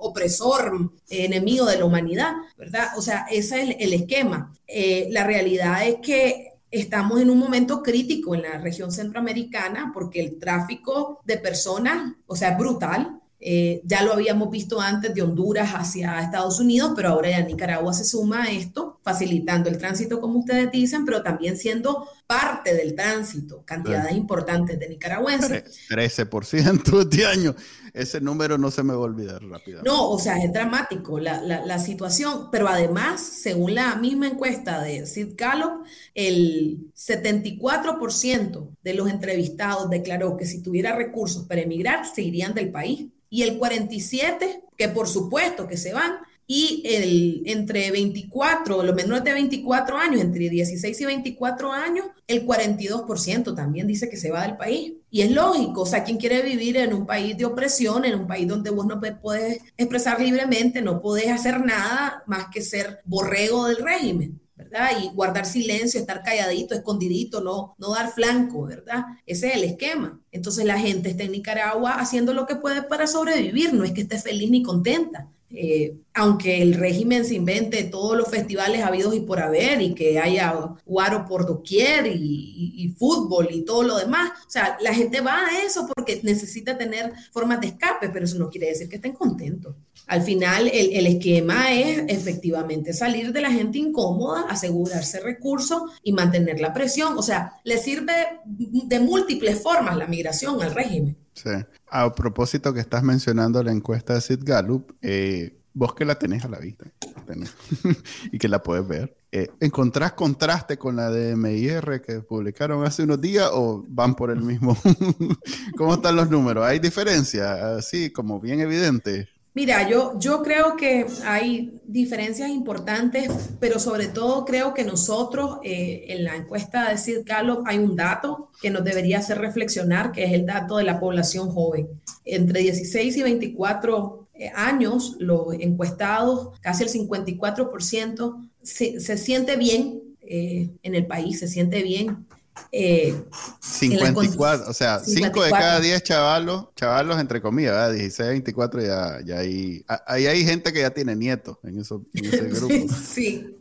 [0.00, 2.88] opresor, enemigo de la humanidad, ¿verdad?
[2.96, 4.52] O sea, ese es el, esquema.
[4.66, 10.20] Eh, la realidad es que estamos en un momento crítico en la región centroamericana porque
[10.20, 13.20] el tráfico de personas, o sea, brutal.
[13.48, 17.92] Eh, ya lo habíamos visto antes de Honduras hacia Estados Unidos, pero ahora ya Nicaragua
[17.92, 22.96] se suma a esto, facilitando el tránsito, como ustedes dicen, pero también siendo parte del
[22.96, 25.62] tránsito, cantidades importantes de nicaragüenses.
[25.88, 27.54] 13% este año.
[27.94, 29.88] Ese número no se me va a olvidar rápidamente.
[29.88, 34.82] No, o sea, es dramático la, la, la situación, pero además, según la misma encuesta
[34.82, 42.04] de Sid Gallup, el 74% de los entrevistados declaró que si tuviera recursos para emigrar,
[42.12, 43.06] se irían del país.
[43.30, 49.24] Y el 47%, que por supuesto que se van, y el, entre 24, los menores
[49.24, 54.46] de 24 años, entre 16 y 24 años, el 42% también dice que se va
[54.46, 54.92] del país.
[55.10, 58.26] Y es lógico, o sea, ¿quién quiere vivir en un país de opresión, en un
[58.28, 63.66] país donde vos no puedes expresar libremente, no podés hacer nada más que ser borrego
[63.66, 64.40] del régimen?
[64.56, 64.90] ¿Verdad?
[65.02, 69.04] Y guardar silencio, estar calladito, escondidito, no, no dar flanco, ¿verdad?
[69.26, 70.20] Ese es el esquema.
[70.32, 74.02] Entonces la gente está en Nicaragua haciendo lo que puede para sobrevivir, no es que
[74.02, 75.28] esté feliz ni contenta.
[75.48, 80.18] Eh, aunque el régimen se invente todos los festivales habidos y por haber y que
[80.18, 80.52] haya
[80.84, 85.62] guaro por doquier y, fútbol y todo lo demás, o sea, la gente va a
[85.64, 89.76] eso porque necesita tener formas de escape, pero eso no quiere decir que estén contentos.
[90.06, 96.12] Al final, el, el esquema es efectivamente salir de la gente incómoda, asegurarse recursos y
[96.12, 97.18] mantener la presión.
[97.18, 98.12] O sea, le sirve
[98.44, 101.16] de múltiples formas la migración al régimen.
[101.34, 101.50] Sí.
[101.90, 106.42] A propósito que estás mencionando la encuesta de Sid Gallup, eh, vos que la tenés
[106.44, 106.86] a la vista
[108.32, 113.02] y que la puedes ver, eh, ¿encontrás contraste con la de MIR que publicaron hace
[113.02, 114.76] unos días o van por el mismo?
[115.76, 116.64] ¿Cómo están los números?
[116.64, 117.76] ¿Hay diferencia?
[117.76, 119.28] Así como bien evidente.
[119.56, 126.04] Mira, yo, yo creo que hay diferencias importantes, pero sobre todo creo que nosotros eh,
[126.08, 130.24] en la encuesta de Sid Gallup hay un dato que nos debería hacer reflexionar, que
[130.24, 131.88] es el dato de la población joven.
[132.26, 140.02] Entre 16 y 24 eh, años, los encuestados, casi el 54%, se, se siente bien
[140.20, 142.26] eh, en el país, se siente bien
[142.72, 149.20] 54, eh, o sea, 5 de cada 10 chavalos, chavalos entre comillas, 16, 24, ya,
[149.24, 152.94] ya hay, ahí hay gente que ya tiene nietos en, eso, ese grupo.
[152.94, 153.56] sí.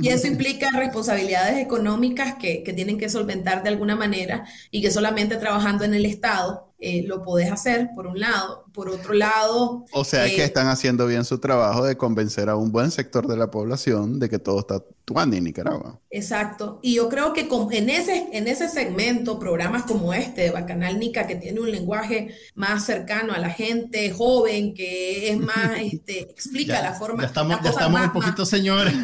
[0.00, 4.90] y, eso, implica responsabilidades económicas que, que, tienen que solventar de alguna manera y que
[4.90, 8.66] solamente trabajando en el Estado eh, lo podés hacer, por un lado.
[8.74, 9.86] Por otro lado...
[9.92, 13.26] O sea que eh, están haciendo bien su trabajo de convencer a un buen sector
[13.26, 16.00] de la población de que todo está tuando en Nicaragua.
[16.10, 16.80] Exacto.
[16.82, 21.26] Y yo creo que en, ese, en ese segmento, programas como este de Bacanal Nica,
[21.26, 26.82] que tiene un lenguaje más cercano a la gente joven, que es más, este, explica
[26.82, 27.22] la forma...
[27.22, 28.94] Ya estamos, ya estamos un poquito señores.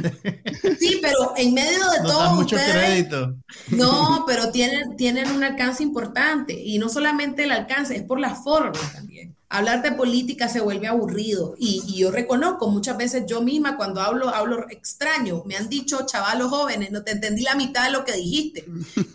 [0.79, 2.35] Sí, pero en medio de todo...
[2.35, 3.37] mucho crédito.
[3.69, 6.53] No, pero tienen, tienen un alcance importante.
[6.53, 9.37] Y no solamente el alcance es por la forma también.
[9.49, 14.29] Hablar de política se vuelve aburrido y, yo reconozco muchas veces yo misma cuando hablo,
[14.29, 15.43] hablo extraño.
[15.45, 18.65] Me han dicho, chavalos jóvenes, no te entendí la mitad de lo que dijiste.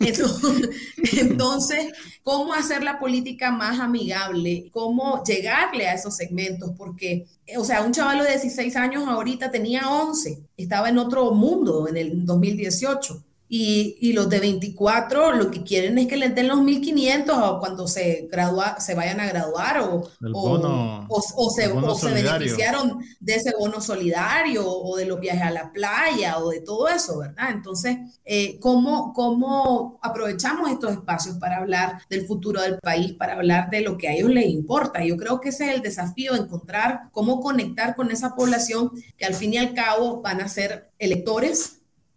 [1.16, 1.86] Entonces,
[2.22, 4.68] ¿cómo hacer la política más amigable?
[4.72, 6.72] ¿Cómo llegarle a esos segmentos?
[6.76, 11.88] Porque, o sea, un chavalo de 16 años ahorita tenía 11, estaba en otro mundo
[11.88, 13.25] en el 2018.
[13.48, 17.86] Y, y, los de 24 lo que quieren es que les den los 1500 cuando
[17.86, 23.80] se, gradua, se vayan a graduar o, o, o, se, se beneficiaron de ese bono
[23.80, 27.50] solidario o de los viajes a la playa o de todo eso, ¿verdad?
[27.50, 33.70] Entonces, eh, ¿cómo, ¿cómo aprovechamos estos espacios para hablar del futuro del país, para hablar
[33.70, 35.04] de lo que a ellos les importa?
[35.04, 39.34] Yo creo que ese es el desafío, encontrar cómo conectar con esa población que al
[39.34, 41.76] fin y al cabo van a ser electores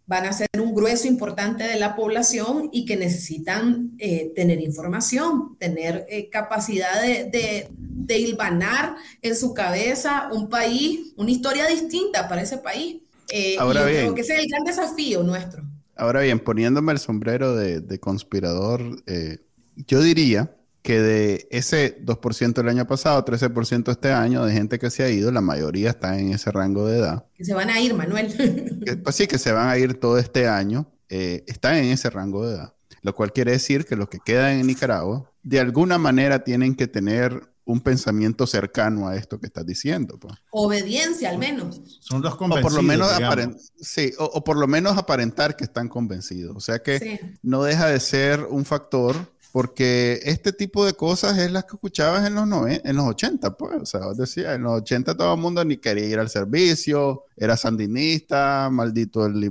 [0.10, 5.56] van a ser un grueso importante de la población y que necesitan eh, tener información,
[5.60, 12.28] tener eh, capacidad de, de, de, hilvanar en su cabeza un país, una historia distinta
[12.28, 13.04] para ese país.
[13.32, 15.62] Eh, ahora bien, creo que ese es el gran desafío nuestro.
[15.96, 19.04] Ahora bien, poniéndome el sombrero de, de conspirador,
[19.76, 24.90] yo diría que de ese 2% del año pasado, 13% este año de gente que
[24.90, 27.26] se ha ido, la mayoría está en ese rango de edad.
[27.36, 29.00] Que se van a ir, Manuel.
[29.04, 32.48] pues sí, que se van a ir todo este año, eh, están en ese rango
[32.48, 32.74] de edad.
[33.02, 36.88] Lo cual quiere decir que los que quedan en Nicaragua, de alguna manera tienen que
[36.88, 40.18] tener un pensamiento cercano a esto que estás diciendo.
[40.20, 40.34] Pues.
[40.50, 41.82] Obediencia, al menos.
[42.00, 42.74] Son los convencidos.
[42.74, 46.56] O por lo menos, sí, o, por lo menos aparentar que están convencidos.
[46.56, 49.16] O sea que no deja de ser un factor
[49.52, 53.82] porque este tipo de cosas es las que escuchabas en los, en los 80, pues.
[53.82, 57.58] O sea, decía, en los 80 todo el mundo ni quería ir al servicio, era
[57.58, 59.44] sandinista, maldito el,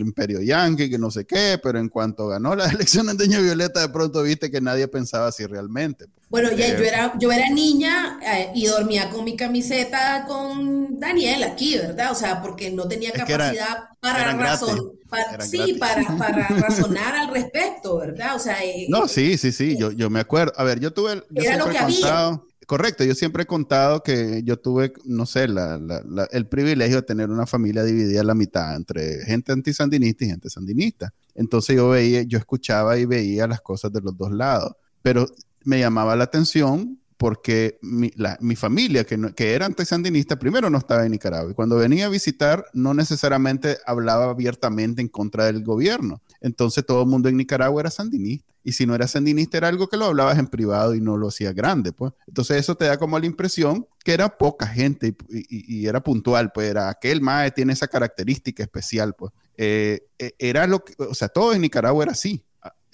[0.00, 3.80] imperio yanqui, que no sé qué, pero en cuanto ganó las elecciones de Doña Violeta,
[3.80, 6.06] de pronto viste que nadie pensaba así realmente.
[6.06, 6.25] Pues.
[6.36, 11.42] Bueno, ya yo, era, yo era niña eh, y dormía con mi camiseta con Daniel
[11.44, 12.12] aquí, ¿verdad?
[12.12, 14.92] O sea, porque no tenía capacidad para razón.
[15.40, 18.36] sí, para, para, razonar al respecto, ¿verdad?
[18.36, 20.52] O sea, eh, no, sí, sí, sí, yo, yo me acuerdo.
[20.58, 21.24] A ver, yo tuve.
[21.30, 22.38] Yo era lo que había.
[22.66, 27.02] Correcto, yo siempre he contado que yo tuve, no sé, la, la, el privilegio de
[27.02, 31.14] tener una familia dividida a la mitad entre gente antisandinista y gente sandinista.
[31.34, 35.26] Entonces yo veía, yo escuchaba y veía las cosas de los dos lados, pero
[35.66, 38.10] me llamaba la atención porque mi,
[38.56, 41.50] familia, que, que era antisandinista, primero no estaba en Nicaragua.
[41.50, 46.20] Y cuando venía a visitar, no necesariamente hablaba abiertamente en contra del gobierno.
[46.40, 48.52] Entonces todo el mundo en Nicaragua era sandinista.
[48.62, 51.28] Y si no era sandinista, era algo que lo hablabas en privado y no lo
[51.28, 52.12] hacía grande, pues.
[52.26, 56.68] Entonces eso te da como la impresión que era poca gente y, era puntual, pues
[56.68, 59.32] era aquel MAE tiene esa característica especial, pues.
[59.56, 62.44] Eh, eh, era lo que, o sea, todo en Nicaragua era así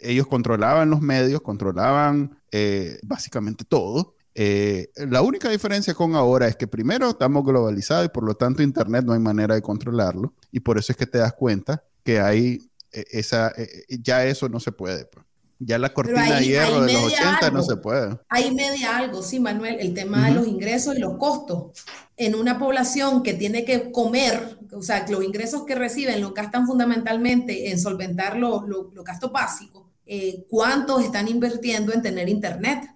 [0.03, 4.15] ellos controlaban los medios, controlaban eh, básicamente todo.
[4.35, 8.63] Eh, la única diferencia con ahora es que primero estamos globalizados y por lo tanto
[8.63, 12.21] Internet no hay manera de controlarlo y por eso es que te das cuenta que
[12.21, 13.53] hay eh, esa,
[13.89, 15.07] ya eso no se puede.
[15.07, 15.25] Pues.
[15.59, 18.19] Ya la cortina de hierro de los 80 no se puede.
[18.29, 21.85] Hay media algo, sí, Manuel, el tema de los ingresos y los costos.
[22.17, 26.67] En una población que tiene que comer, o sea, los ingresos que reciben lo gastan
[26.67, 28.65] fundamentalmente en solventar los
[29.05, 32.89] gastos básicos eh, cuántos están invirtiendo en tener internet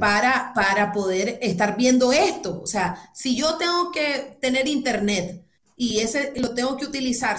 [0.00, 2.60] para, para poder estar viendo esto.
[2.62, 5.44] O sea, si yo tengo que tener internet
[5.76, 7.36] y ese lo tengo que utilizar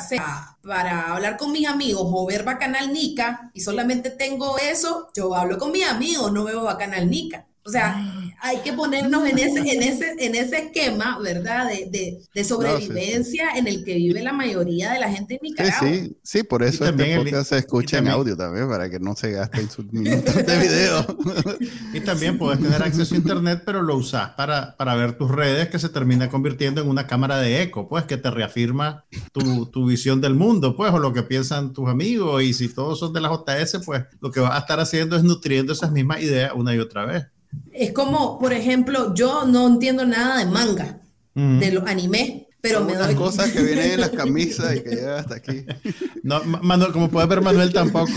[0.62, 5.58] para hablar con mis amigos o ver Bacanal Nica y solamente tengo eso, yo hablo
[5.58, 7.47] con mis amigos, no veo Bacanal Nica.
[7.68, 8.02] O sea,
[8.40, 11.68] hay que ponernos en ese, en ese, en ese esquema, ¿verdad?
[11.68, 15.80] De, de, sobrevivencia en el que vive la mayoría de la gente en Nicaragua.
[15.82, 19.18] Sí, sí, sí por eso este podcast se escucha en audio también, para que no
[19.18, 21.18] se gasten sus minutos de video.
[21.94, 25.68] y también puedes tener acceso a internet, pero lo usas para, para ver tus redes
[25.68, 29.04] que se termina convirtiendo en una cámara de eco, pues que te reafirma
[29.34, 32.42] tu, tu visión del mundo, pues, o lo que piensan tus amigos.
[32.44, 35.24] Y si todos son de la JS, pues lo que vas a estar haciendo es
[35.24, 37.26] nutriendo esas mismas ideas una y otra vez.
[37.72, 41.00] Es como, por ejemplo, yo no entiendo nada de manga,
[41.36, 45.20] de los animes, pero me doy cosas que vienen en las camisas y que llegan
[45.20, 45.66] hasta aquí.
[46.24, 48.12] No, Manuel, como puedes ver, Manuel tampoco.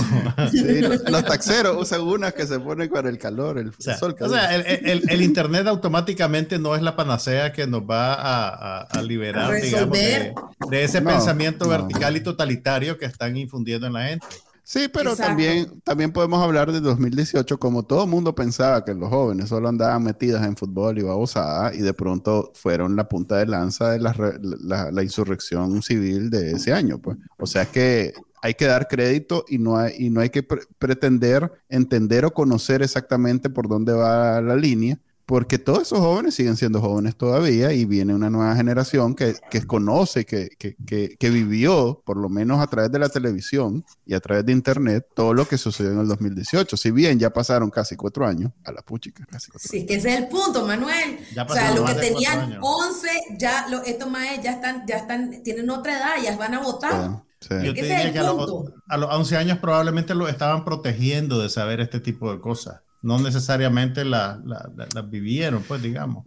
[0.51, 4.17] Sí, los, taxeros usan unas que se ponen con el calor, el sol.
[4.19, 9.03] O sea, el, el, Internet automáticamente no es la panacea que nos va a, a,
[9.03, 10.35] liberar, digamos, de,
[10.71, 14.27] ese pensamiento vertical y totalitario que están infundiendo en la gente.
[14.63, 19.09] Sí, pero también, también podemos hablar de 2018, como todo el mundo pensaba que los
[19.09, 23.47] jóvenes solo andaban metidos en fútbol y babosada, y de pronto fueron la punta de
[23.47, 26.99] lanza de la, la, insurrección civil de ese año.
[26.99, 27.17] Pues.
[27.39, 31.53] O sea que hay que dar crédito y no hay, y no hay que pretender
[31.69, 34.99] entender o conocer exactamente por dónde va la línea,
[35.31, 39.65] porque todos esos jóvenes siguen siendo jóvenes todavía y viene una nueva generación que, que
[39.65, 40.75] conoce, que, que,
[41.17, 45.07] que, vivió, por lo menos a través de la televisión y a través de Internet,
[45.15, 46.77] todo lo que sucedió en el 2018.
[46.77, 50.15] Si bien ya pasaron casi cuatro años, a la puchica, casi cuatro Sí, que ese
[50.15, 51.21] es el punto, Manuel.
[51.49, 55.71] o sea, los que tenían 11, ya, lo, estos maes ya están, ya están, tienen
[55.71, 57.23] otra edad, ya van a votar.
[57.39, 57.55] Sí.
[57.63, 61.49] Yo te diría que a los, a los 11 años probablemente lo estaban protegiendo de
[61.51, 66.25] saber este tipo de cosas no necesariamente las la, vivieron, pues digamos.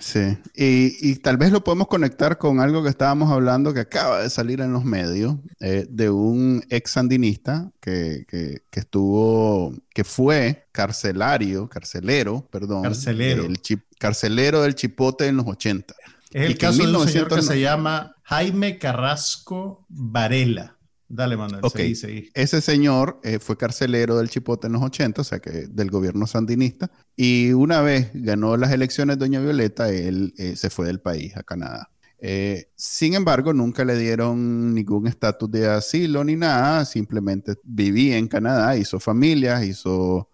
[0.00, 4.22] Sí, y, y, tal vez lo podemos conectar con algo que estábamos hablando que acaba
[4.22, 10.04] de salir en los medios, eh, de un ex sandinista que, que, que, estuvo, que
[10.04, 12.82] fue carcelario, carcelero, perdón.
[12.82, 13.44] Carcelero.
[13.44, 15.94] El chip, carcelero del Chipote en los 80.
[16.32, 20.77] Es el caso de un señor que se llama Jaime Carrasco Varela.
[21.08, 21.60] Dale, Manuel.
[21.64, 21.94] Okay.
[22.34, 26.26] Ese señor eh, fue carcelero del Chipote en los 80, o sea que del gobierno
[26.26, 26.90] sandinista.
[27.16, 31.42] Y una vez ganó las elecciones Doña Violeta, él eh, se fue del país a
[31.42, 31.90] Canadá.
[32.20, 38.28] Eh, sin embargo, nunca le dieron ningún estatus de asilo ni nada, simplemente vivía en
[38.28, 40.28] Canadá, hizo familias, hizo,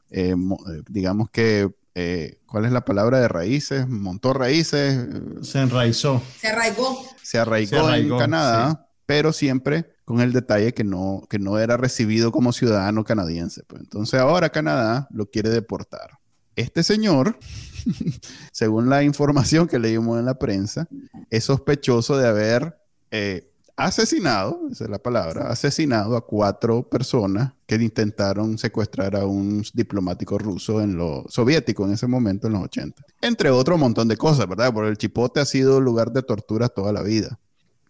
[0.88, 1.68] digamos que,
[2.46, 3.86] ¿cuál es la palabra de raíces?
[3.86, 4.98] Montó raíces.
[5.42, 6.20] Se enraizó.
[6.40, 7.04] Se arraigó.
[7.22, 12.30] Se arraigó, en Canadá, pero siempre con el detalle que no, que no era recibido
[12.32, 13.62] como ciudadano canadiense.
[13.66, 13.82] Pues.
[13.82, 16.18] Entonces ahora Canadá lo quiere deportar.
[16.56, 17.38] Este señor,
[18.52, 20.88] según la información que leímos en la prensa,
[21.30, 22.78] es sospechoso de haber
[23.10, 29.64] eh, asesinado, esa es la palabra, asesinado a cuatro personas que intentaron secuestrar a un
[29.72, 33.02] diplomático ruso en lo soviético en ese momento, en los 80.
[33.22, 34.72] Entre otro montón de cosas, ¿verdad?
[34.72, 37.40] Porque el chipote ha sido lugar de tortura toda la vida.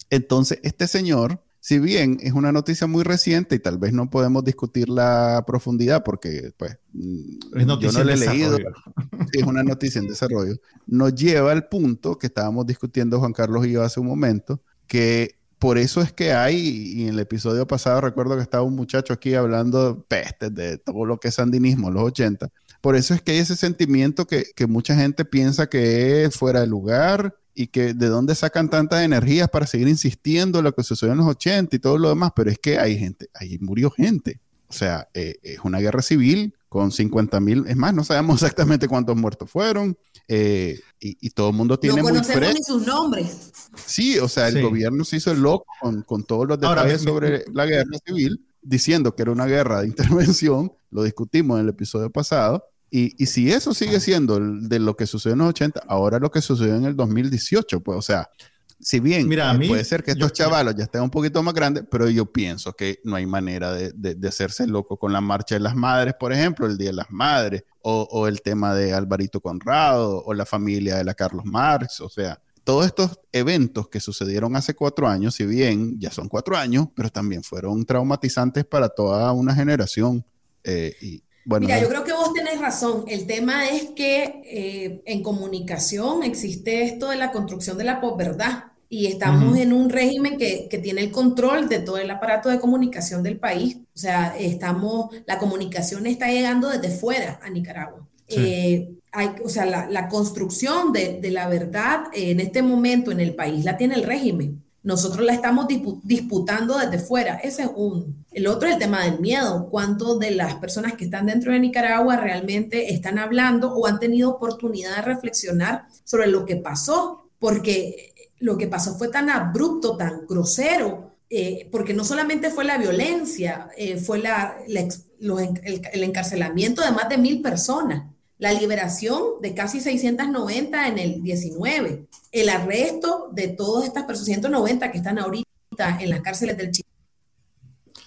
[0.09, 4.44] Entonces, este señor si bien es una noticia muy reciente y tal vez no podemos
[4.44, 8.59] discutir la profundidad porque pues mm, yo no le he leído,
[9.33, 13.70] es una noticia en desarrollo, nos lleva al punto que estábamos discutiendo Juan Carlos y
[13.72, 18.03] yo hace un momento, que por eso es que hay, y en el episodio pasado
[18.03, 22.03] recuerdo que estaba un muchacho aquí hablando pestes de todo lo que es sandinismo, los
[22.03, 22.50] 80,
[22.83, 26.61] por eso es que hay ese sentimiento que, que mucha gente piensa que es fuera
[26.61, 30.83] de lugar, y que de dónde sacan tantas energías para seguir insistiendo en lo que
[30.83, 33.90] sucedió en los 80 y todo lo demás, pero es que hay gente, ahí murió
[33.90, 34.40] gente.
[34.69, 38.88] O sea, eh, es una guerra civil con 50 mil, es más, no sabemos exactamente
[38.88, 39.96] cuántos muertos fueron,
[40.27, 43.52] eh, y, todo el mundo tiene no conocemos ni sus nombres.
[43.77, 47.44] Sí, o sea, el gobierno se hizo el loco con, con todos los detalles sobre
[47.52, 52.11] la guerra civil, diciendo que era una guerra de intervención, lo discutimos en el episodio
[52.11, 52.65] pasado,
[52.97, 56.31] y, y, si eso sigue siendo de lo que sucedió en los 80, ahora lo
[56.31, 58.31] que sucedió en el 2018, pues, o sea,
[58.79, 61.55] si bien Mira, a mí, puede ser que estos chavalos ya estén un poquito más
[61.55, 65.57] grandes, pero yo pienso que no hay manera de, de, hacerse loco con la marcha
[65.57, 68.92] de las madres, por ejemplo, el Día de las Madres, o, o, el tema de
[68.92, 73.99] Alvarito Conrado, o la familia de la Carlos Marx, o sea, todos estos eventos que
[73.99, 78.88] sucedieron hace cuatro años, si bien ya son cuatro años, pero también fueron traumatizantes para
[78.88, 80.25] toda una generación.
[80.63, 83.05] Eh, y, bueno, Mira, yo creo que vos tenés razón.
[83.07, 88.65] El tema es que eh, en comunicación existe esto de la construcción de la posverdad
[88.88, 92.61] y estamos en un régimen que, que, tiene el control de todo el aparato de
[92.61, 93.77] comunicación del país.
[93.95, 98.07] O sea, estamos, la comunicación está llegando desde fuera a Nicaragua.
[98.29, 103.21] Eh, hay, o sea, la, la construcción de, de, la verdad en este momento en
[103.21, 104.63] el país la tiene el régimen.
[104.85, 105.67] Nosotros la estamos
[106.03, 107.37] disputando desde fuera.
[107.37, 108.25] Ese es un.
[108.31, 109.69] El otro es el tema del miedo.
[109.71, 114.31] ¿Cuántos de las personas que están dentro de Nicaragua realmente están hablando o han tenido
[114.31, 117.31] oportunidad de reflexionar sobre lo que pasó?
[117.39, 122.79] Porque lo que pasó fue tan abrupto, tan grosero, eh, porque no solamente fue la
[122.79, 128.13] violencia, eh, fue la, el, encarcelamiento de más de mil personas,
[128.45, 134.92] la liberación de casi 690 en el 19, el arresto de todas estas personas, 190
[134.92, 136.87] que están ahorita en las cárceles del Chile.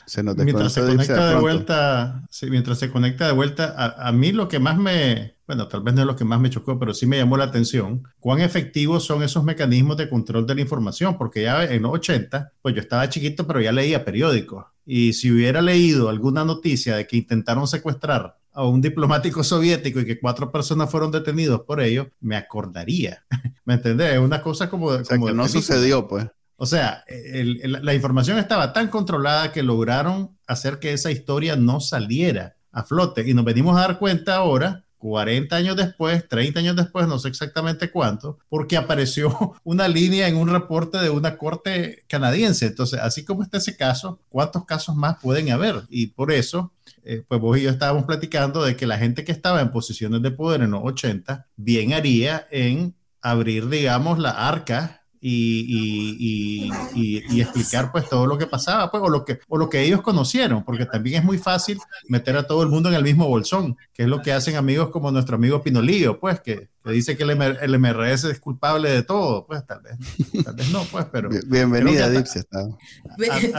[0.06, 4.32] Se mientras se conecta de vuelta, sí, mientras se conecta de vuelta, a, a mí
[4.32, 6.94] lo que más me, bueno, tal vez no es lo que más me chocó, pero
[6.94, 11.18] sí me llamó la atención, cuán efectivos son esos mecanismos de control de la información,
[11.18, 14.66] porque ya en los 80, pues yo estaba chiquito, pero ya leía periódicos.
[14.86, 20.06] Y si hubiera leído alguna noticia de que intentaron secuestrar a un diplomático soviético y
[20.06, 23.24] que cuatro personas fueron detenidos por ello, me acordaría.
[23.66, 24.14] ¿Me entendés?
[24.14, 24.88] Es una cosa como...
[24.88, 26.26] O sea, que no sucedió, pues.
[26.56, 32.56] O sea, la información estaba tan controlada que lograron hacer que esa historia no saliera
[32.72, 33.30] a flote.
[33.30, 37.28] Y nos venimos a dar cuenta ahora 40 años después, 30 años después, no sé
[37.28, 42.66] exactamente cuánto, porque apareció una línea en un reporte de una corte canadiense.
[42.66, 45.84] Entonces, así como está ese caso, ¿cuántos casos más pueden haber?
[45.90, 46.72] Y por eso,
[47.04, 50.22] eh, pues vos y yo estábamos platicando de que la gente que estaba en posiciones
[50.22, 57.92] de poder en los 80, bien haría en abrir, digamos, la arca y, y, explicar
[57.92, 60.86] pues todo lo que pasaba, pues, o lo que, o lo que ellos conocieron, porque
[60.86, 61.78] también es muy fácil
[62.08, 64.90] meter a todo el mundo en el mismo bolsón, que es lo que hacen amigos
[64.90, 69.46] como nuestro amigo Pinolillo, pues, que, dice que el, el, MRS es culpable de todo,
[69.46, 69.98] pues tal vez,
[70.44, 71.30] tal vez no, pues, pero...
[71.46, 72.40] Bienvenida, Dipsy.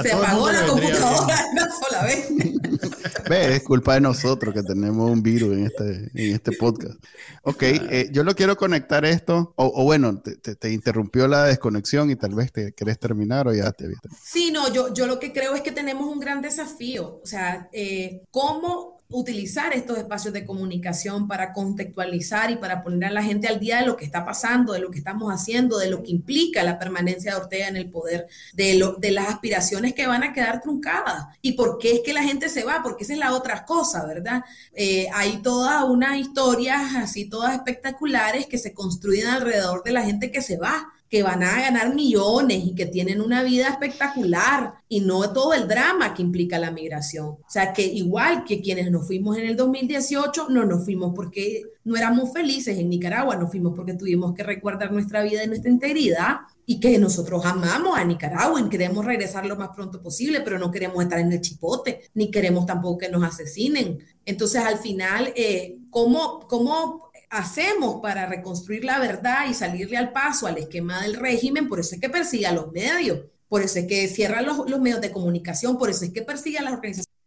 [0.03, 2.29] Se apagó la computadora una sola vez.
[3.29, 6.95] Ve, es culpa de nosotros que tenemos un virus en este, en este podcast.
[7.43, 12.17] Ok, eh, yo lo quiero conectar esto, o, bueno, te, te, interrumpió la desconexión y
[12.17, 14.09] tal vez te querés terminar o ya te viste.
[14.23, 17.69] Sí, no, yo, yo lo que creo es que tenemos un gran desafío, o sea,
[17.73, 23.49] eh, ¿cómo utilizar estos espacios de comunicación para contextualizar y para poner a la gente
[23.49, 26.11] al día de lo que está pasando, de lo que estamos haciendo, de lo que
[26.11, 30.25] implica la permanencia de Ortega en el poder, de, lo, de las aspiraciones que van
[30.25, 33.19] a quedar truncadas y por qué es que la gente se va, porque esa es
[33.19, 34.45] la otra cosa, ¿verdad?
[34.75, 40.31] Eh, hay todas unas historias así, todas espectaculares que se construyen alrededor de la gente
[40.31, 45.01] que se va que van a ganar millones y que tienen una vida espectacular y
[45.01, 47.27] no todo el drama que implica la migración.
[47.27, 51.63] O sea, que igual que quienes nos fuimos en el 2018, no nos fuimos porque
[51.85, 55.71] no éramos felices en Nicaragua, nos fuimos porque tuvimos que recordar nuestra vida y nuestra
[55.71, 56.37] integridad
[56.67, 60.71] y que nosotros amamos a Nicaragua y queremos regresar lo más pronto posible, pero no
[60.71, 63.99] queremos estar en el chipote, ni queremos tampoco que nos asesinen.
[64.27, 70.47] Entonces, al final, eh, ¿cómo, ¿cómo hacemos para reconstruir la verdad y salirle al paso
[70.47, 73.87] al esquema del régimen, por eso es que persigue a los medios, por eso es
[73.87, 77.19] que cierra los, medios de comunicación, por eso es que persigue a las organizaciones.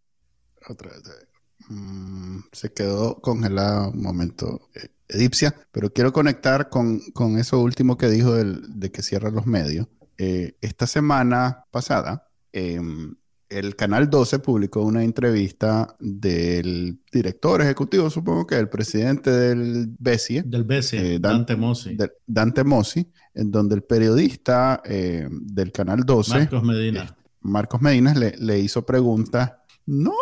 [0.67, 0.99] Otra vez.
[0.99, 1.27] Eh,
[1.69, 7.97] mm, se quedó congelado un momento eh, Edipcia, pero quiero conectar con, con, eso último
[7.97, 9.87] que dijo de que cierra los medios.
[10.17, 13.15] Eh, esta semana pasada, em,
[13.51, 20.43] el Canal 12 publicó una entrevista del director ejecutivo, supongo que el presidente del BESIE.
[20.43, 21.97] Del BESIE, eh, Dante Mossi.
[22.25, 28.13] Dante Mossi, en donde el periodista eh, del Canal 12, Marcos Medina, eh, Marcos Medina
[28.13, 29.51] le, hizo preguntas.
[29.85, 30.13] No,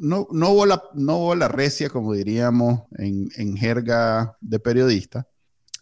[0.00, 5.28] no, no, hubo la, no hubo la recia, como diríamos en, en jerga de periodista,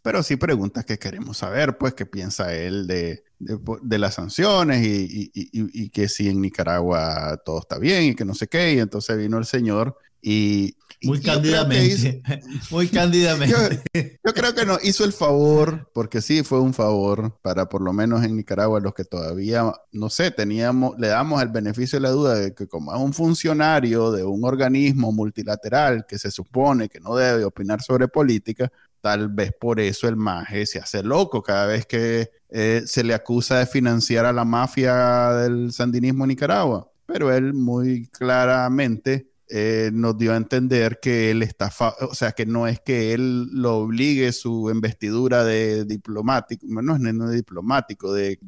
[0.02, 5.30] pero sí preguntas que queremos saber, pues, qué piensa él de, de, las sanciones y,
[5.34, 8.74] y, y, que si en Nicaragua todo está bien y que no sé qué.
[8.74, 10.76] Y entonces vino el señor y...
[11.02, 12.22] Muy cándidamente,
[12.70, 14.20] muy cándidamente.
[14.22, 17.94] Yo, creo que nos hizo el favor, porque sí fue un favor para por lo
[17.94, 22.10] menos en Nicaragua los que todavía, no sé, teníamos, le damos el beneficio de la
[22.10, 27.00] duda de que como es un funcionario de un organismo multilateral que se supone que
[27.00, 28.70] no debe opinar sobre política,
[29.00, 33.14] Tal vez por eso el maje se hace loco cada vez que eh, se le
[33.14, 36.90] acusa de financiar a la mafia del sandinismo en Nicaragua.
[37.06, 42.46] Pero él muy claramente eh, nos dio a entender que él está, o sea, que
[42.46, 48.38] no es que él lo obligue su investidura de diplomático, no es no diplomático, de,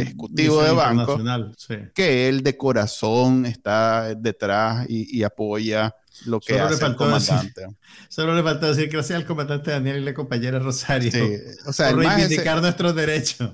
[0.00, 1.18] ejecutivo de, banco,
[1.94, 5.96] que él de corazón está detrás y apoya
[6.26, 7.66] lo que solo hace el comandante.
[8.08, 11.10] solo le faltó decir gracias al comandante Daniel y la compañera Rosario
[11.66, 13.50] o sea, por reivindicar nuestros derechos.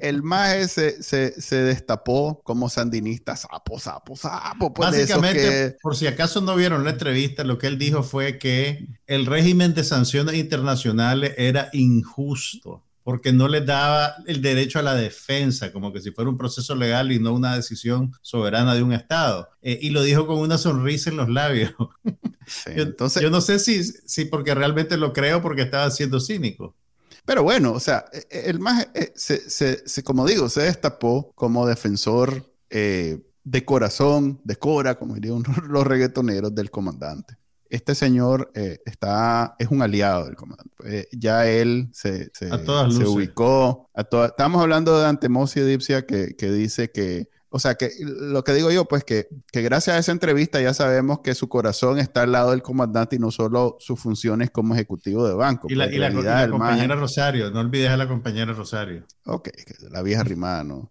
[0.00, 4.72] El MAE se, se, se, destapó como sandinista, sapo, sapo, sapo.
[4.72, 8.88] Pues Básicamente, por si acaso no vieron la entrevista, lo que él dijo fue que
[9.06, 14.94] el régimen de sanciones internacionales era injusto porque no les daba el derecho a la
[14.94, 18.92] defensa, como que si fuera un proceso legal y no una decisión soberana de un
[18.92, 19.48] Estado.
[19.62, 21.72] Eh, y lo dijo con una sonrisa en los labios.
[22.04, 26.76] yo, entonces, yo no sé si, si porque realmente lo creo porque estaba siendo cínico.
[27.24, 31.32] Pero bueno, o sea, e, e, el más, eh, se, se, como digo, se destapó
[31.34, 37.38] como defensor eh, de corazón, de cora, como dirían los reggaetoneros del comandante
[37.70, 40.74] este señor eh, está, es un aliado del comandante.
[40.84, 43.90] Eh, ya él se, se, se ubicó.
[43.94, 48.54] A Estamos hablando de Antemosi Edipsia que, que dice que, o sea, que lo que
[48.54, 52.22] digo yo, pues que, que, gracias a esa entrevista ya sabemos que su corazón está
[52.22, 55.66] al lado del comandante y no solo sus funciones como ejecutivo de banco.
[55.70, 59.04] Y la, pues, y la, compañera Rosario, no olvides a la compañera Rosario.
[59.24, 59.50] Ok,
[59.90, 60.90] la vieja rimada, ¿no?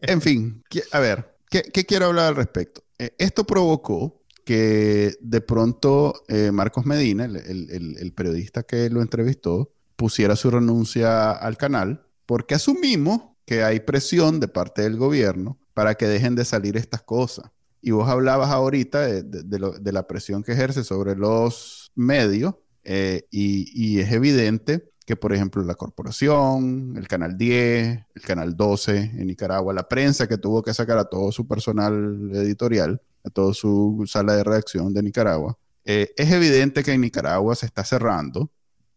[0.00, 2.82] en fin, a ver, ¿qué, ¿qué, quiero hablar al respecto?
[2.98, 10.36] Eh, esto provocó que de pronto eh, Marcos Medina, el, periodista que lo entrevistó, pusiera
[10.36, 16.06] su renuncia al canal, porque asumimos que hay presión de parte del gobierno para que
[16.06, 17.50] dejen de salir estas cosas.
[17.80, 24.12] Y vos hablabas ahorita de, la presión que ejerce sobre los medios eh, y, es
[24.12, 29.88] evidente que, por ejemplo, la corporación, el Canal 10, el Canal 12 en Nicaragua, la
[29.88, 34.44] prensa que tuvo que sacar a todo su personal editorial, a toda su sala de
[34.44, 38.50] redacción de Nicaragua, eh, es evidente que en Nicaragua se está cerrando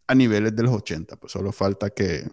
[0.06, 2.26] a niveles de los 80, pues solo falta que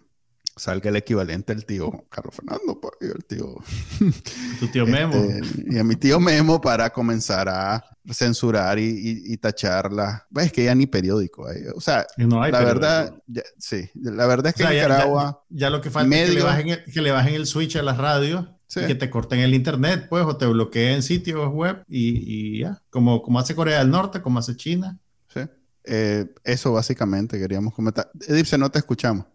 [0.56, 3.56] salga el equivalente al tío Carlos Fernando, pues, y el tío...
[4.60, 5.16] Tu tío Memo.
[5.16, 10.26] Este, y a mi tío Memo para comenzar a censurar y, tacharla.
[10.36, 11.62] Es que ya ni periódico hay.
[11.74, 13.14] O sea, la verdad,
[13.58, 15.42] sí, la verdad es que en Nicaragua...
[15.48, 17.82] Ya, lo que falta es que le, bajen el, que le bajen el switch a
[17.82, 22.82] las radios que te corten el internet, pues, o te bloqueen sitios web y, ya,
[22.90, 24.98] como, como hace Corea del Norte, como hace China.
[25.28, 25.40] Sí.
[25.84, 28.10] Eh, eso básicamente queríamos comentar.
[28.26, 29.26] Edipse, no te escuchamos.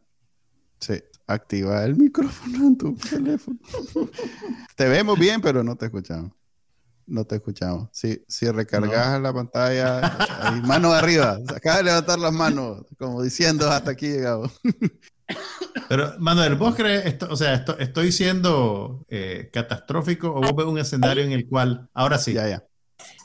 [0.80, 3.60] Sí, activa el micrófono en tu teléfono.
[4.76, 6.32] te vemos bien, pero no te escuchamos.
[7.06, 7.90] No te escuchamos.
[7.92, 13.70] Si, si recargas la pantalla, ahí, mano arriba, acaba de levantar las manos, como diciendo
[13.70, 14.60] hasta aquí llegamos.
[15.88, 20.66] Pero, Manuel, ¿vos crees, esto, o sea, esto, estoy siendo eh, catastrófico o vos ves
[20.66, 22.34] un escenario en el cual, ahora sí.
[22.34, 22.64] Ya, ya.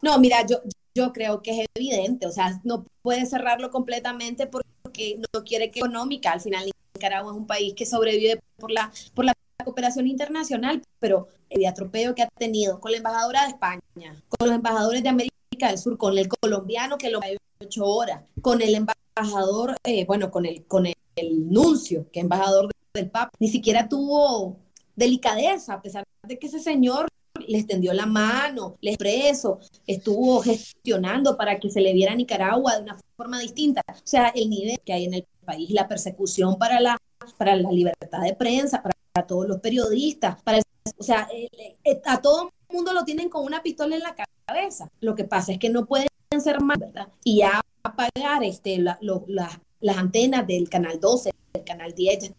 [0.02, 0.60] No, mira, yo,
[0.94, 5.80] yo creo que es evidente, o sea, no puede cerrarlo completamente porque no quiere que
[5.80, 9.32] económica, al final Nicaragua es un país que sobrevive por la, por la
[9.64, 14.56] cooperación internacional, pero el atropello que ha tenido con la embajadora de España, con los
[14.56, 17.26] embajadores de América del Sur, con el colombiano que lo ha
[17.60, 22.24] ocho horas, con el embajador, eh, bueno, con el, con el el nuncio, que es
[22.24, 24.56] embajador del Papa, ni siquiera tuvo
[24.96, 27.08] delicadeza, a pesar de que ese señor
[27.46, 32.76] le extendió la mano, le expreso, estuvo gestionando para que se le viera a Nicaragua
[32.76, 33.82] de una forma distinta.
[33.88, 36.96] O sea, el nivel que hay en el país, la persecución para la,
[37.36, 38.94] para la libertad de prensa, para,
[39.26, 40.60] todos los periodistas, para
[40.98, 44.90] o sea, eh, a todo el mundo lo tienen con una pistola en la cabeza.
[45.00, 46.08] Lo que pasa es que no pueden
[46.38, 47.08] ser más, ¿verdad?
[47.22, 49.60] Y ya apagar este, la, las
[49.92, 52.32] antenas del canal 12, del canal 10,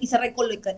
[0.00, 0.18] y se,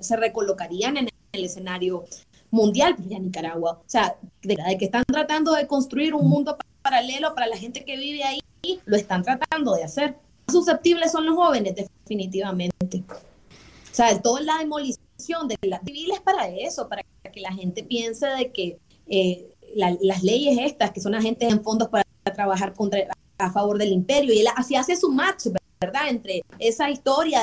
[0.00, 2.04] se recolocarían en el escenario
[2.50, 3.80] mundial de Nicaragua.
[3.80, 7.96] O sea, de, que están tratando de construir un mundo paralelo para la gente que
[7.96, 8.40] vive ahí,
[8.84, 10.16] lo están tratando de hacer.
[10.48, 13.02] Susceptibles son los jóvenes, definitivamente.
[13.08, 17.02] O sea, toda la demolición de las civiles para eso, para
[17.32, 21.88] que la gente piense de que eh, las leyes estas, que son agentes en fondos
[21.88, 23.00] para trabajar contra,
[23.38, 25.46] a favor del imperio, y él así hace su match,
[25.80, 26.08] ¿verdad?
[26.08, 27.42] Entre esa historia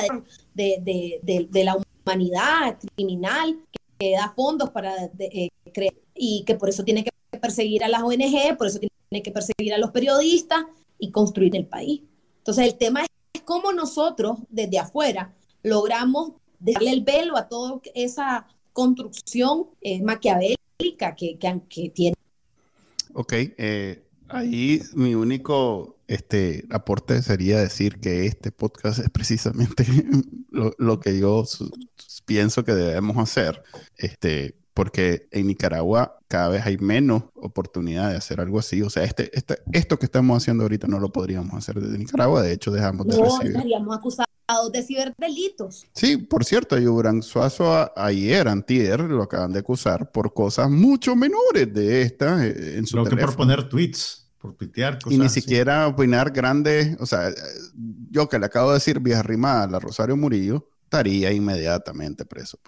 [0.54, 3.58] de, de, la humanidad criminal
[3.98, 8.02] que da fondos para eh, crear y que por eso tiene que perseguir a las
[8.02, 10.64] ONG, por eso tiene que perseguir a los periodistas
[10.98, 12.02] y construir el país.
[12.38, 18.46] Entonces el tema es cómo nosotros desde afuera logramos darle el velo a toda esa
[18.72, 22.16] construcción eh, maquiavélica que, que, tiene.
[23.14, 29.84] Ok, eh, ahí mi único este, aporte sería decir que este podcast es precisamente
[30.50, 31.44] lo, lo que yo
[32.24, 33.62] pienso que debemos hacer.
[33.96, 38.82] Este, porque en Nicaragua cada vez hay menos oportunidad de hacer algo así.
[38.82, 42.42] O sea, este, este, esto que estamos haciendo ahorita no lo podríamos hacer desde Nicaragua.
[42.42, 44.28] De hecho, dejamos de no, estaríamos acusados
[44.72, 45.86] de ciberdelitos.
[45.94, 51.72] Sí, por cierto, Yubran Suazo ayer, antier, lo acaban de acusar por cosas mucho menores
[51.72, 55.28] de esta eh, en su Lo que por poner tweets, por tuitear cosas Y ni
[55.28, 57.30] siquiera opinar grandes, o sea,
[58.10, 62.58] yo que le acabo de decir vieja rimada a la Rosario Murillo, estaría inmediatamente preso.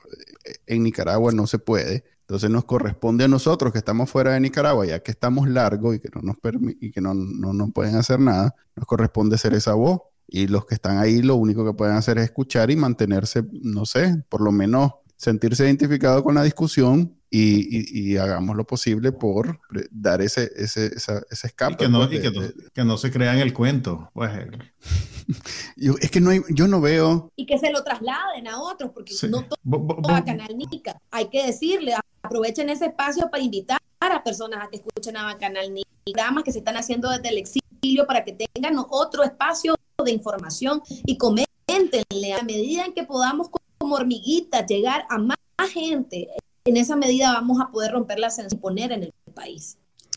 [0.67, 2.05] En Nicaragua no se puede.
[2.21, 6.01] Entonces nos corresponde a nosotros que estamos fuera de Nicaragua, ya que estamos largos y
[6.01, 6.37] que no nos
[6.81, 10.01] y que no, no, no pueden hacer nada, nos corresponde ser esa voz.
[10.27, 13.85] Y los que están ahí lo único que pueden hacer es escuchar y mantenerse, no
[13.85, 19.61] sé, por lo menos sentirse identificado con la discusión y, hagamos lo posible por
[19.91, 21.77] dar ese, ese, ese escape.
[21.77, 24.11] que no, que, no, se crean el cuento.
[24.15, 24.31] Pues.
[26.01, 27.33] es que no hay, yo no veo...
[27.35, 30.97] Y que se lo trasladen a otros, porque no todo a Canal Nica.
[31.11, 35.73] Hay que decirle, aprovechen ese espacio para invitar a personas a que escuchen a Canal
[35.73, 40.11] Nica, programas que se están haciendo desde el exilio para que tengan otro espacio de
[40.11, 43.49] información y coméntenle a medida en que podamos
[43.85, 45.37] como hormiguitas llegar a más
[45.71, 46.29] gente
[46.65, 49.77] en esa medida vamos a poder romper la censura y poner en el país.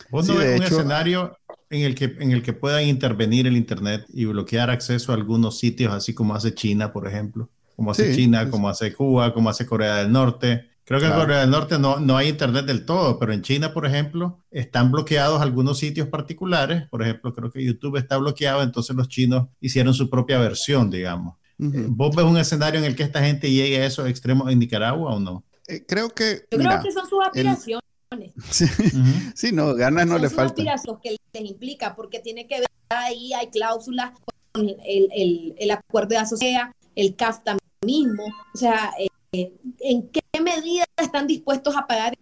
[0.09, 1.37] ¿Vos no ves un escenario
[1.69, 5.59] en el, que, en el que puedan intervenir el Internet y bloquear acceso a algunos
[5.59, 7.49] sitios, así como hace China, por ejemplo?
[7.75, 10.69] Como hace China, como hace Cuba, como hace Corea del Norte.
[10.85, 13.73] Creo que en Corea del Norte no, no hay Internet del todo, pero en China,
[13.73, 16.87] por ejemplo, están bloqueados algunos sitios particulares.
[16.89, 21.35] Por ejemplo, creo que YouTube está bloqueado, entonces los chinos hicieron su propia versión, digamos.
[21.57, 25.15] ¿Vos ves un escenario en el que esta gente llegue a esos extremos en Nicaragua
[25.15, 25.43] o no?
[25.67, 26.45] Eh, creo que.
[26.51, 27.83] Yo creo que son sus aspiraciones.
[29.35, 30.53] Sí, no, ganas no le falta.
[30.53, 34.11] aspiraciones que les implica, porque tiene que ver ahí, hay cláusulas
[34.53, 38.23] con el, el, el acuerdo de asociación, el CAFTA mismo.
[38.53, 42.17] O sea, eh, ¿en qué medida están dispuestos a pagar?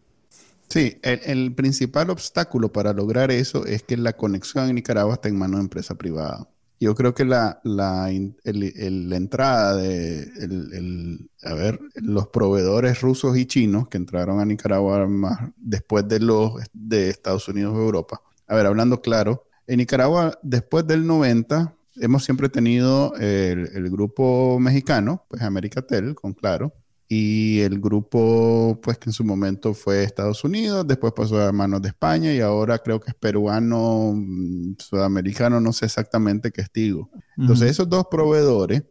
[0.69, 5.29] Sí, el, el, principal obstáculo para lograr eso es que la conexión en Nicaragua está
[5.29, 6.49] en manos de empresa privada.
[6.79, 13.87] Yo creo que la, la, entrada de el, a ver, los proveedores rusos y chinos
[13.87, 18.21] que entraron a Nicaragua más después de los de Estados Unidos o Europa.
[18.47, 24.59] A ver, hablando claro, en Nicaragua después del 90 hemos siempre tenido el, el grupo
[24.59, 26.73] mexicano, pues Americatel, con claro,
[27.07, 31.81] y el grupo, pues que en su momento fue Estados Unidos, después pasó a manos
[31.81, 37.09] de España y ahora creo que es peruano, mm, sudamericano, no sé exactamente qué estigo.
[37.37, 38.83] Entonces esos dos proveedores,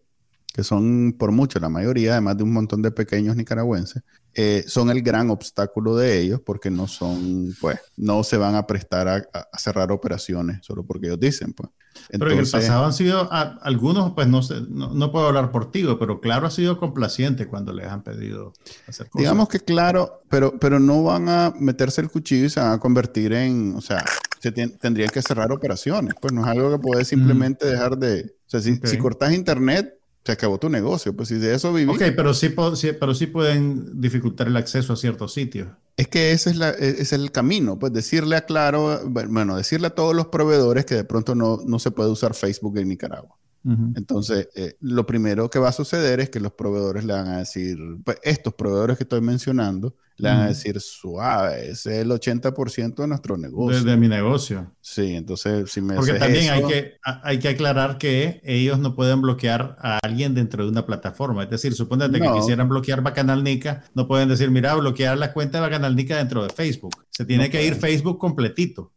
[0.53, 4.05] que son por mucho la mayoría, además de un montón de pequeños nicaragüenses,
[4.35, 8.67] eh, son el gran obstáculo de ellos porque no son, pues, no se van a
[8.67, 11.71] prestar a cerrar operaciones solo porque ellos dicen, pues.
[12.11, 15.85] Pero en el pasado han sido algunos, pues no, sé, no, puedo hablar por ti,
[15.99, 18.53] pero claro ha sido complaciente cuando les han pedido
[18.87, 19.21] hacer cosas.
[19.21, 22.79] Digamos que claro, pero, pero no van a meterse el cuchillo y se van a
[22.79, 24.05] convertir en, o sea,
[24.41, 28.51] se tendrían que cerrar operaciones, pues no es algo que puedes simplemente dejar de, o
[28.51, 31.95] sea, si, si cortas internet, se acabó tu negocio, pues si de eso vivís.
[31.95, 35.69] Ok, pero sí, pero sí pueden dificultar el acceso a ciertos sitios.
[35.97, 39.89] Es que ese es, la, e, es el camino, pues decirle a Claro, bueno, decirle
[39.89, 43.37] a todos los proveedores que de pronto no, no se puede usar Facebook en Nicaragua.
[43.65, 47.39] Entonces, eh, lo primero que va a suceder es que los proveedores le van a
[47.39, 52.11] decir, pues estos proveedores que estoy mencionando, le van a decir, suave, ese es el
[52.11, 53.83] 80% de nuestro negocio.
[53.83, 54.73] De, mi negocio.
[54.81, 59.23] Sí, entonces, si me Porque también hay, que, hay que aclarar que ellos no pueden
[59.23, 61.43] bloquear a alguien dentro de una plataforma.
[61.45, 65.59] Es decir, supónete que quisieran bloquear Bacanal Nica, no pueden decir, mira, bloquear la cuenta
[65.59, 66.95] de Bacanal Nica dentro de Facebook.
[67.09, 68.93] Se tiene que ir Facebook completito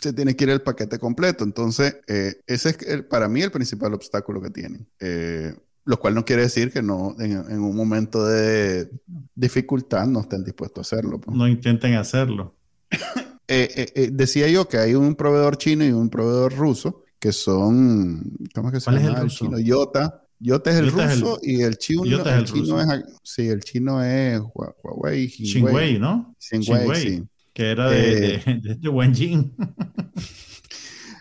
[0.00, 1.44] se tiene que ir el paquete completo.
[1.44, 4.86] Entonces, eh, ese es para mí el principal obstáculo que tienen.
[5.00, 8.88] Eh, lo cual no quiere decir que no en, un momento de
[9.34, 11.20] dificultad no estén dispuestos a hacerlo.
[11.20, 11.36] Pues.
[11.36, 12.54] No intenten hacerlo.
[13.46, 18.68] Eh, decía yo que hay un proveedor chino y un proveedor ruso que son, ¿cómo
[18.68, 19.18] es que se llama?
[19.18, 20.22] Es el, chino Yota.
[20.40, 24.40] Yota es el ruso y el chino, es el, chino es, sí, el chino es
[24.40, 25.30] Huawei,
[25.60, 26.34] Huawei, ¿no?
[26.66, 29.50] Huawei, sí que era de, eh, de, de,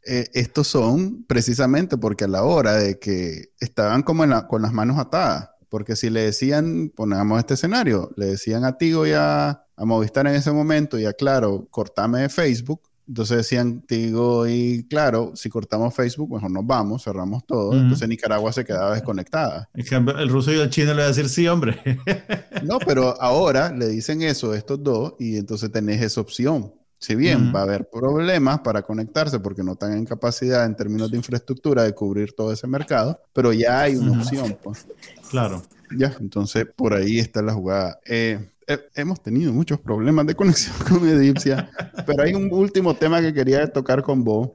[0.06, 4.98] eh, estos son precisamente porque a la hora de que estaban como con las manos
[4.98, 9.86] atadas, porque si le decían, pongamos este escenario, le decían a Tigo y a, a
[9.86, 15.34] Movistar en ese momento y a Claro, cortame de Facebook, entonces decían, Tigo y claro,
[15.36, 17.74] si cortamos Facebook, mejor nos vamos, cerramos todo.
[17.74, 19.70] Entonces Nicaragua se quedaba desconectada.
[19.74, 21.82] el ruso y el chino le va a decir sí, hombre.
[22.64, 26.74] no, pero ahora le dicen eso estos dos y entonces tenés esa opción.
[26.98, 31.12] Si bien va a haber problemas para conectarse porque no están en capacidad en términos
[31.12, 34.58] de infraestructura de cubrir todo ese mercado, pero ya hay una opción.
[34.64, 34.88] Pues.
[35.30, 35.62] Claro.
[35.98, 38.00] Ya, entonces por ahí está la jugada.
[38.06, 38.53] Eh,
[38.96, 41.70] hemos tenido muchos problemas de conexión con Edipcia,
[42.06, 44.52] pero hay un último tema que quería tocar con vos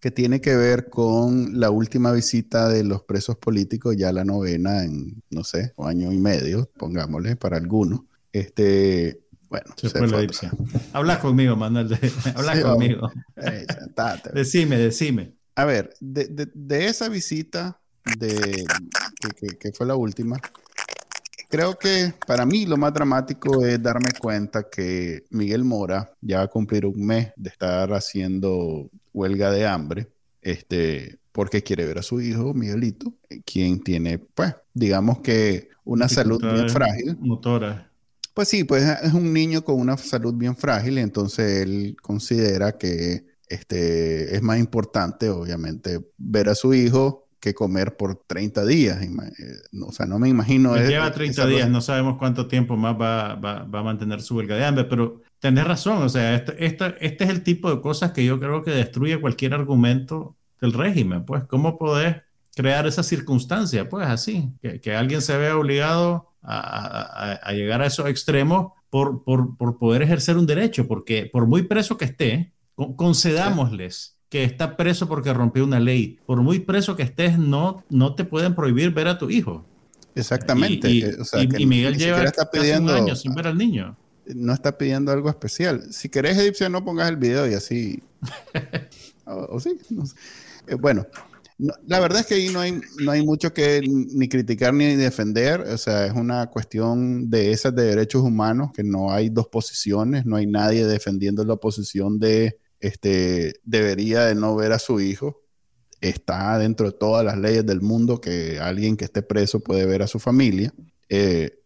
[0.00, 4.84] que tiene que ver con la última visita de los presos políticos, ya la novena
[4.84, 8.02] en, no sé, un año y medio, pongámosle, para algunos.
[8.32, 10.26] Este, bueno, se, fue la
[10.92, 11.98] Habla conmigo, Manuel.
[12.36, 13.10] Habla conmigo.
[14.32, 15.34] decime, decime.
[15.56, 17.80] A ver, de, de, esa visita
[18.18, 18.64] de,
[19.40, 20.36] que, que, fue la última,
[21.48, 26.44] creo que para mí lo más dramático es darme cuenta que Miguel Mora ya va
[26.44, 30.08] a cumplir un mes de estar haciendo huelga de hambre,
[30.42, 33.12] este, porque quiere ver a su hijo, Miguelito,
[33.44, 37.16] quien tiene, pues, digamos que una salud bien frágil.
[37.20, 37.90] Motora.
[38.34, 43.26] Pues sí, pues es un niño con una salud bien frágil entonces él considera que
[43.48, 49.02] este, es más importante, obviamente, ver a su hijo que comer por 30 días.
[49.02, 49.08] Eh,
[49.80, 50.70] o sea, no me imagino...
[50.70, 54.36] Pues lleva 30 días, no sabemos cuánto tiempo más va, va, va, a mantener su
[54.36, 57.80] huelga de hambre, pero tenés razón, o sea, este, este, este, es el tipo de
[57.80, 62.16] cosas que yo creo que destruye cualquier argumento del régimen, pues, ¿cómo podés
[62.56, 63.88] crear esa circunstancia?
[63.88, 69.56] Pues así, que, que alguien se vea obligado a, llegar a esos extremos por, por,
[69.56, 75.08] por, poder ejercer un derecho, porque por muy preso que esté, concedámosles que está preso
[75.08, 76.18] porque rompió una ley.
[76.26, 79.64] Por muy preso que estés, no, no te pueden prohibir ver a tu hijo.
[80.14, 80.90] Exactamente.
[80.90, 83.96] Y, eh, Miguel lleva está pidiendo, un año sin ver al niño.
[84.26, 85.92] No está pidiendo algo especial.
[85.92, 88.02] Si querés, Egipcio, no pongas el video y así.
[89.24, 89.78] o, sí.
[90.66, 91.06] Eh, bueno,
[91.86, 95.60] la verdad es que ahí no hay, no hay mucho que ni criticar ni defender,
[95.60, 100.26] o sea, es una cuestión de esas de derechos humanos, que no hay dos posiciones,
[100.26, 105.42] no hay nadie defendiendo la posición de, este, debería de no ver a su hijo.
[106.00, 110.02] Está dentro de todas las leyes del mundo que alguien que esté preso puede ver
[110.02, 110.72] a su familia.
[111.08, 111.58] Eh,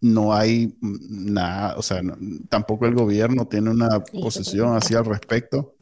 [0.00, 2.02] no hay nada, o sea,
[2.48, 5.74] tampoco el gobierno tiene una posición así al respecto.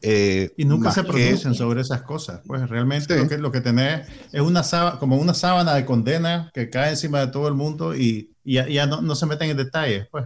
[0.00, 2.40] Eh, y nunca se pronuncian sobre esas cosas.
[2.46, 6.50] Pues realmente lo, que, lo que tenés es una sábana, como una sábana de condena
[6.54, 10.06] que cae encima de todo el mundo y, ya, no, no, se meten en detalles.
[10.10, 10.24] Pues.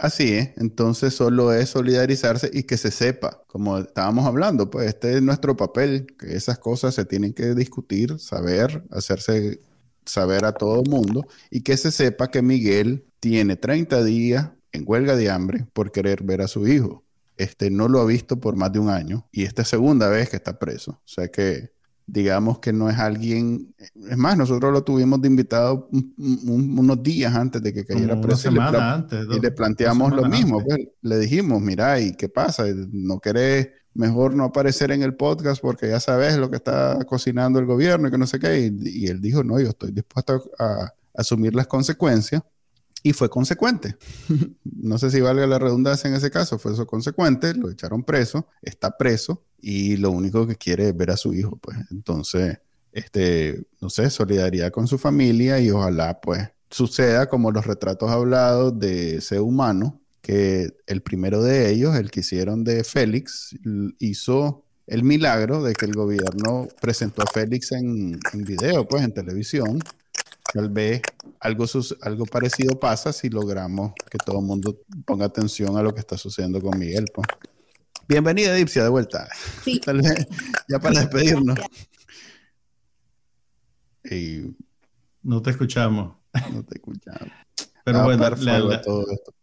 [0.00, 5.16] Así es, entonces solo es solidarizarse y que se sepa, como estábamos hablando, pues este
[5.16, 9.60] es nuestro papel, que esas cosas se tienen que discutir, saber, hacerse
[10.06, 14.84] saber a todo el mundo y que se sepa que Miguel tiene 30 días en
[14.86, 17.04] huelga de hambre por querer ver a su hijo
[17.40, 20.28] este, no lo ha visto por más de un año y esta es segunda vez
[20.28, 21.00] que está preso.
[21.02, 21.72] O sea que
[22.12, 27.62] digamos que no es alguien, es más, nosotros lo tuvimos de invitado unos días antes
[27.62, 28.50] de que cayera preso.
[28.50, 32.64] y le, antes, y le planteamos lo mismo, pues, le dijimos, mira, ¿y qué pasa?
[32.90, 37.58] ¿No querés mejor no aparecer en el podcast porque ya sabes lo que está cocinando
[37.58, 38.72] el gobierno y que no sé qué?
[38.76, 42.42] Y, él dijo, no, yo estoy dispuesto a asumir las consecuencias
[43.02, 43.96] y fue consecuente.
[44.64, 48.46] no sé si valga la redundancia en ese caso, fue eso consecuente, lo echaron preso,
[48.62, 51.78] está preso y lo único que quiere es ver a su hijo, pues.
[51.90, 52.58] Entonces,
[52.92, 58.78] este, no sé, solidaridad con su familia y ojalá, pues, suceda como los retratos hablados
[58.78, 63.56] de ese humano, que el primero de ellos, el que hicieron de Félix,
[63.98, 69.12] hizo el milagro de que el gobierno presentó a Félix en, en video, pues, en
[69.12, 69.80] televisión
[70.52, 71.02] Tal vez
[71.38, 71.64] algo,
[72.02, 76.16] algo parecido pasa si logramos que todo el mundo ponga atención a lo que está
[76.16, 77.06] sucediendo con Miguel.
[77.14, 77.26] Pues.
[78.08, 79.28] Bienvenida, Dipsia, de vuelta.
[79.62, 79.80] Sí.
[80.68, 81.58] ya para despedirnos.
[85.22, 86.16] No te escuchamos.
[86.52, 87.30] No te escuchamos.
[87.84, 89.34] Pero bueno, la, todo esto.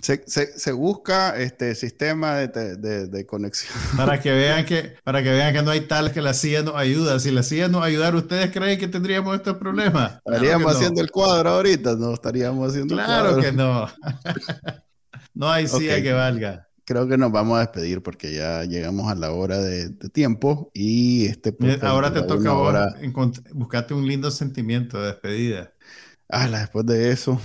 [0.00, 3.76] Se, se, busca este sistema de, de, de, conexión.
[3.96, 6.76] Para que, vean que, para que vean que no hay tal que la CIA nos
[6.76, 7.18] ayuda.
[7.18, 10.20] Si la CIA nos ayudara, ¿ustedes creen que tendríamos estos problemas?
[10.24, 13.42] Estaríamos haciendo el cuadro ahorita, no estaríamos haciendo claro el cuadro.
[13.42, 13.88] que no.
[15.34, 16.68] no hay CIA que valga.
[16.84, 21.26] Creo que nos vamos a despedir porque ya llegamos a la hora de, tiempo y
[21.26, 22.94] este Ahora te toca ahora
[23.52, 25.72] buscarte un lindo sentimiento de despedida.
[26.30, 27.38] Ah, después de eso.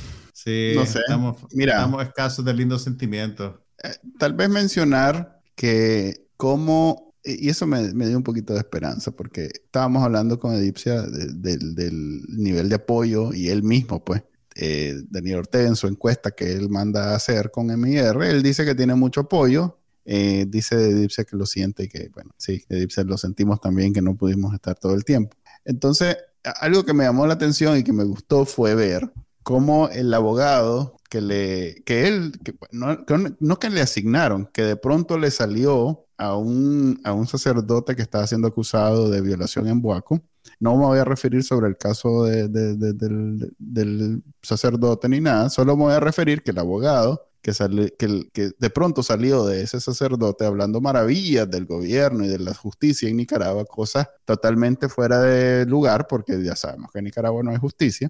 [0.44, 1.00] Sí, no sé.
[1.00, 3.56] estamos, Mira, estamos escasos de lindos sentimientos.
[3.84, 9.46] Eh, tal vez mencionar que como y eso me, dio un poquito de esperanza, porque
[9.46, 14.24] estábamos hablando con Edipcia del nivel de apoyo y él mismo, pues,
[14.56, 18.66] eh, Daniel Ortega en su encuesta que él manda a hacer con MIR, él dice
[18.66, 23.04] que tiene mucho apoyo, eh, dice Edipcia que lo siente y que, bueno, sí, Edipcia
[23.04, 25.38] lo sentimos también que no pudimos estar todo el tiempo.
[25.64, 26.18] Entonces,
[26.60, 29.10] algo que me llamó la atención y que me gustó fue ver
[29.44, 32.32] cómo el abogado que le, que él,
[32.72, 33.06] no,
[33.40, 38.02] no, que le asignaron, que de pronto le salió a un, a un sacerdote que
[38.02, 40.22] estaba siendo acusado de violación en Buaco.
[40.60, 45.76] No me voy a referir sobre el caso de, del, del, sacerdote ni nada, solo
[45.78, 49.62] me voy a referir que el abogado que, sale, que, que, de pronto salió de
[49.64, 55.20] ese sacerdote hablando maravillas del gobierno y de la justicia en Nicaragua, cosas totalmente fuera
[55.20, 58.10] de lugar, porque ya sabemos que en Nicaragua no hay justicia,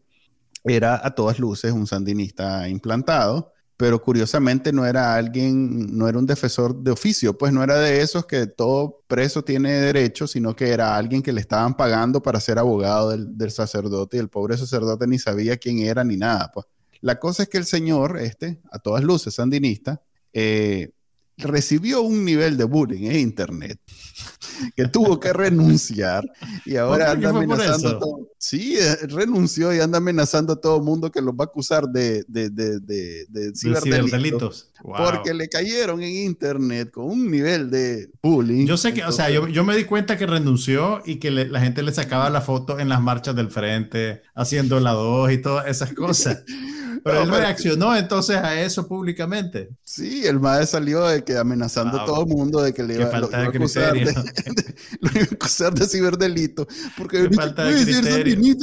[0.63, 6.25] era a todas luces un sandinista implantado, pero curiosamente no era alguien, no era un
[6.25, 10.69] defensor de oficio, pues no era de esos que todo preso tiene derecho, sino que
[10.69, 14.57] era alguien que le estaban pagando para ser abogado del, del sacerdote y el pobre
[14.57, 16.65] sacerdote ni sabía quién era ni nada, pues.
[17.01, 20.01] La cosa es que el señor, este, a todas luces, sandinista,
[20.31, 20.93] eh,
[21.37, 23.79] recibió un nivel de bullying en internet
[24.75, 26.23] que tuvo que renunciar
[26.65, 28.29] y ahora anda amenazando a todo.
[28.37, 31.87] Sí, eh, renunció y anda amenazando a todo el mundo que los va a acusar
[31.87, 34.69] de, de, de, de, ciberdelitos.
[34.81, 38.65] Porque le cayeron en internet con un nivel de bullying.
[38.65, 41.59] Yo sé que, o sea, yo, yo, me di cuenta que renunció y que la
[41.61, 45.67] gente le sacaba la foto en las marchas del frente, haciendo la dos y todas
[45.67, 46.43] esas cosas.
[47.03, 49.69] Pero él reaccionó entonces a eso públicamente.
[49.83, 53.19] Sí, el MAE salió de que amenazando a todo el mundo de que le iba,
[53.19, 54.03] lo, a acusar de,
[55.01, 56.65] lo iba a acusar de ciberdelito.
[56.97, 58.55] Porque falta de criterio.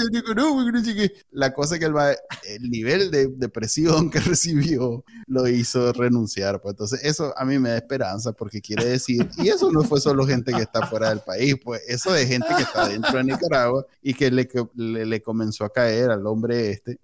[1.30, 2.16] La cosa es que el, MAE,
[2.48, 6.60] el nivel de, de, presión que recibió lo hizo renunciar.
[6.62, 10.00] Pues entonces eso a mí me da esperanza porque quiere decir, y eso no fue
[10.00, 13.24] solo gente que está fuera del país, pues eso de gente que está dentro de
[13.24, 16.98] Nicaragua y que le, le, le comenzó a caer al hombre este.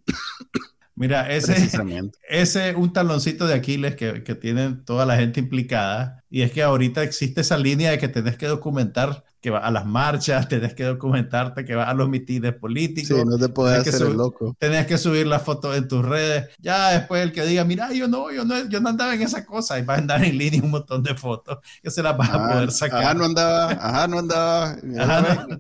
[0.97, 1.55] Mira, ese,
[2.29, 6.25] ese un taloncito de Aquiles que, que tiene toda la gente implicada.
[6.29, 9.71] Y es que ahorita existe esa línea de que tenés que documentar que va a
[9.71, 13.19] las marchas, tenés que documentarte que va a los mitines políticos.
[13.19, 14.57] Sí, no te puedes hacer el loco.
[14.59, 16.49] Tenés que subir la foto en tus redes.
[16.59, 19.45] Ya después el que diga, mira, yo no, yo no, yo no andaba en esa
[19.45, 19.79] cosa.
[19.79, 22.49] Y va a andar en línea un montón de fotos que se las vas a
[22.49, 23.05] poder sacar.
[23.05, 24.77] Ajá, no andaba, ajá, no andaba.
[24.99, 25.59] Ajá, no.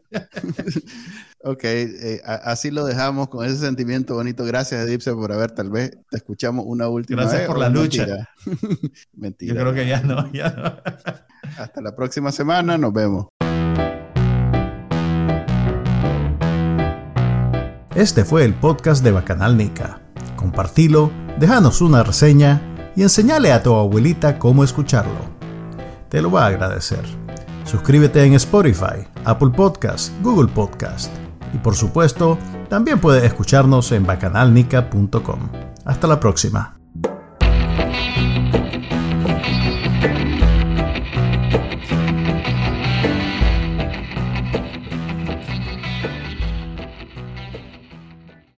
[1.48, 4.44] Ok, eh, así lo dejamos con ese sentimiento bonito.
[4.44, 7.48] Gracias, Edipse, por haber, tal vez te escuchamos una última Gracias vez.
[7.48, 8.28] por la lucha.
[9.14, 9.54] Mentira.
[9.54, 10.74] Yo creo que ya no, ya no.
[11.62, 13.28] Hasta la próxima semana, nos vemos.
[17.94, 20.02] Este fue el podcast de Bacanal Nica.
[20.34, 22.60] Compartilo, déjanos una reseña
[22.96, 25.30] y enseñale a tu abuelita cómo escucharlo.
[26.08, 27.04] Te lo va a agradecer.
[27.64, 31.12] Suscríbete en Spotify, Apple Podcast, Google Podcast
[31.54, 32.38] y por supuesto,
[32.68, 35.50] también puedes escucharnos en bacanalnica.com.
[35.84, 36.76] Hasta la próxima.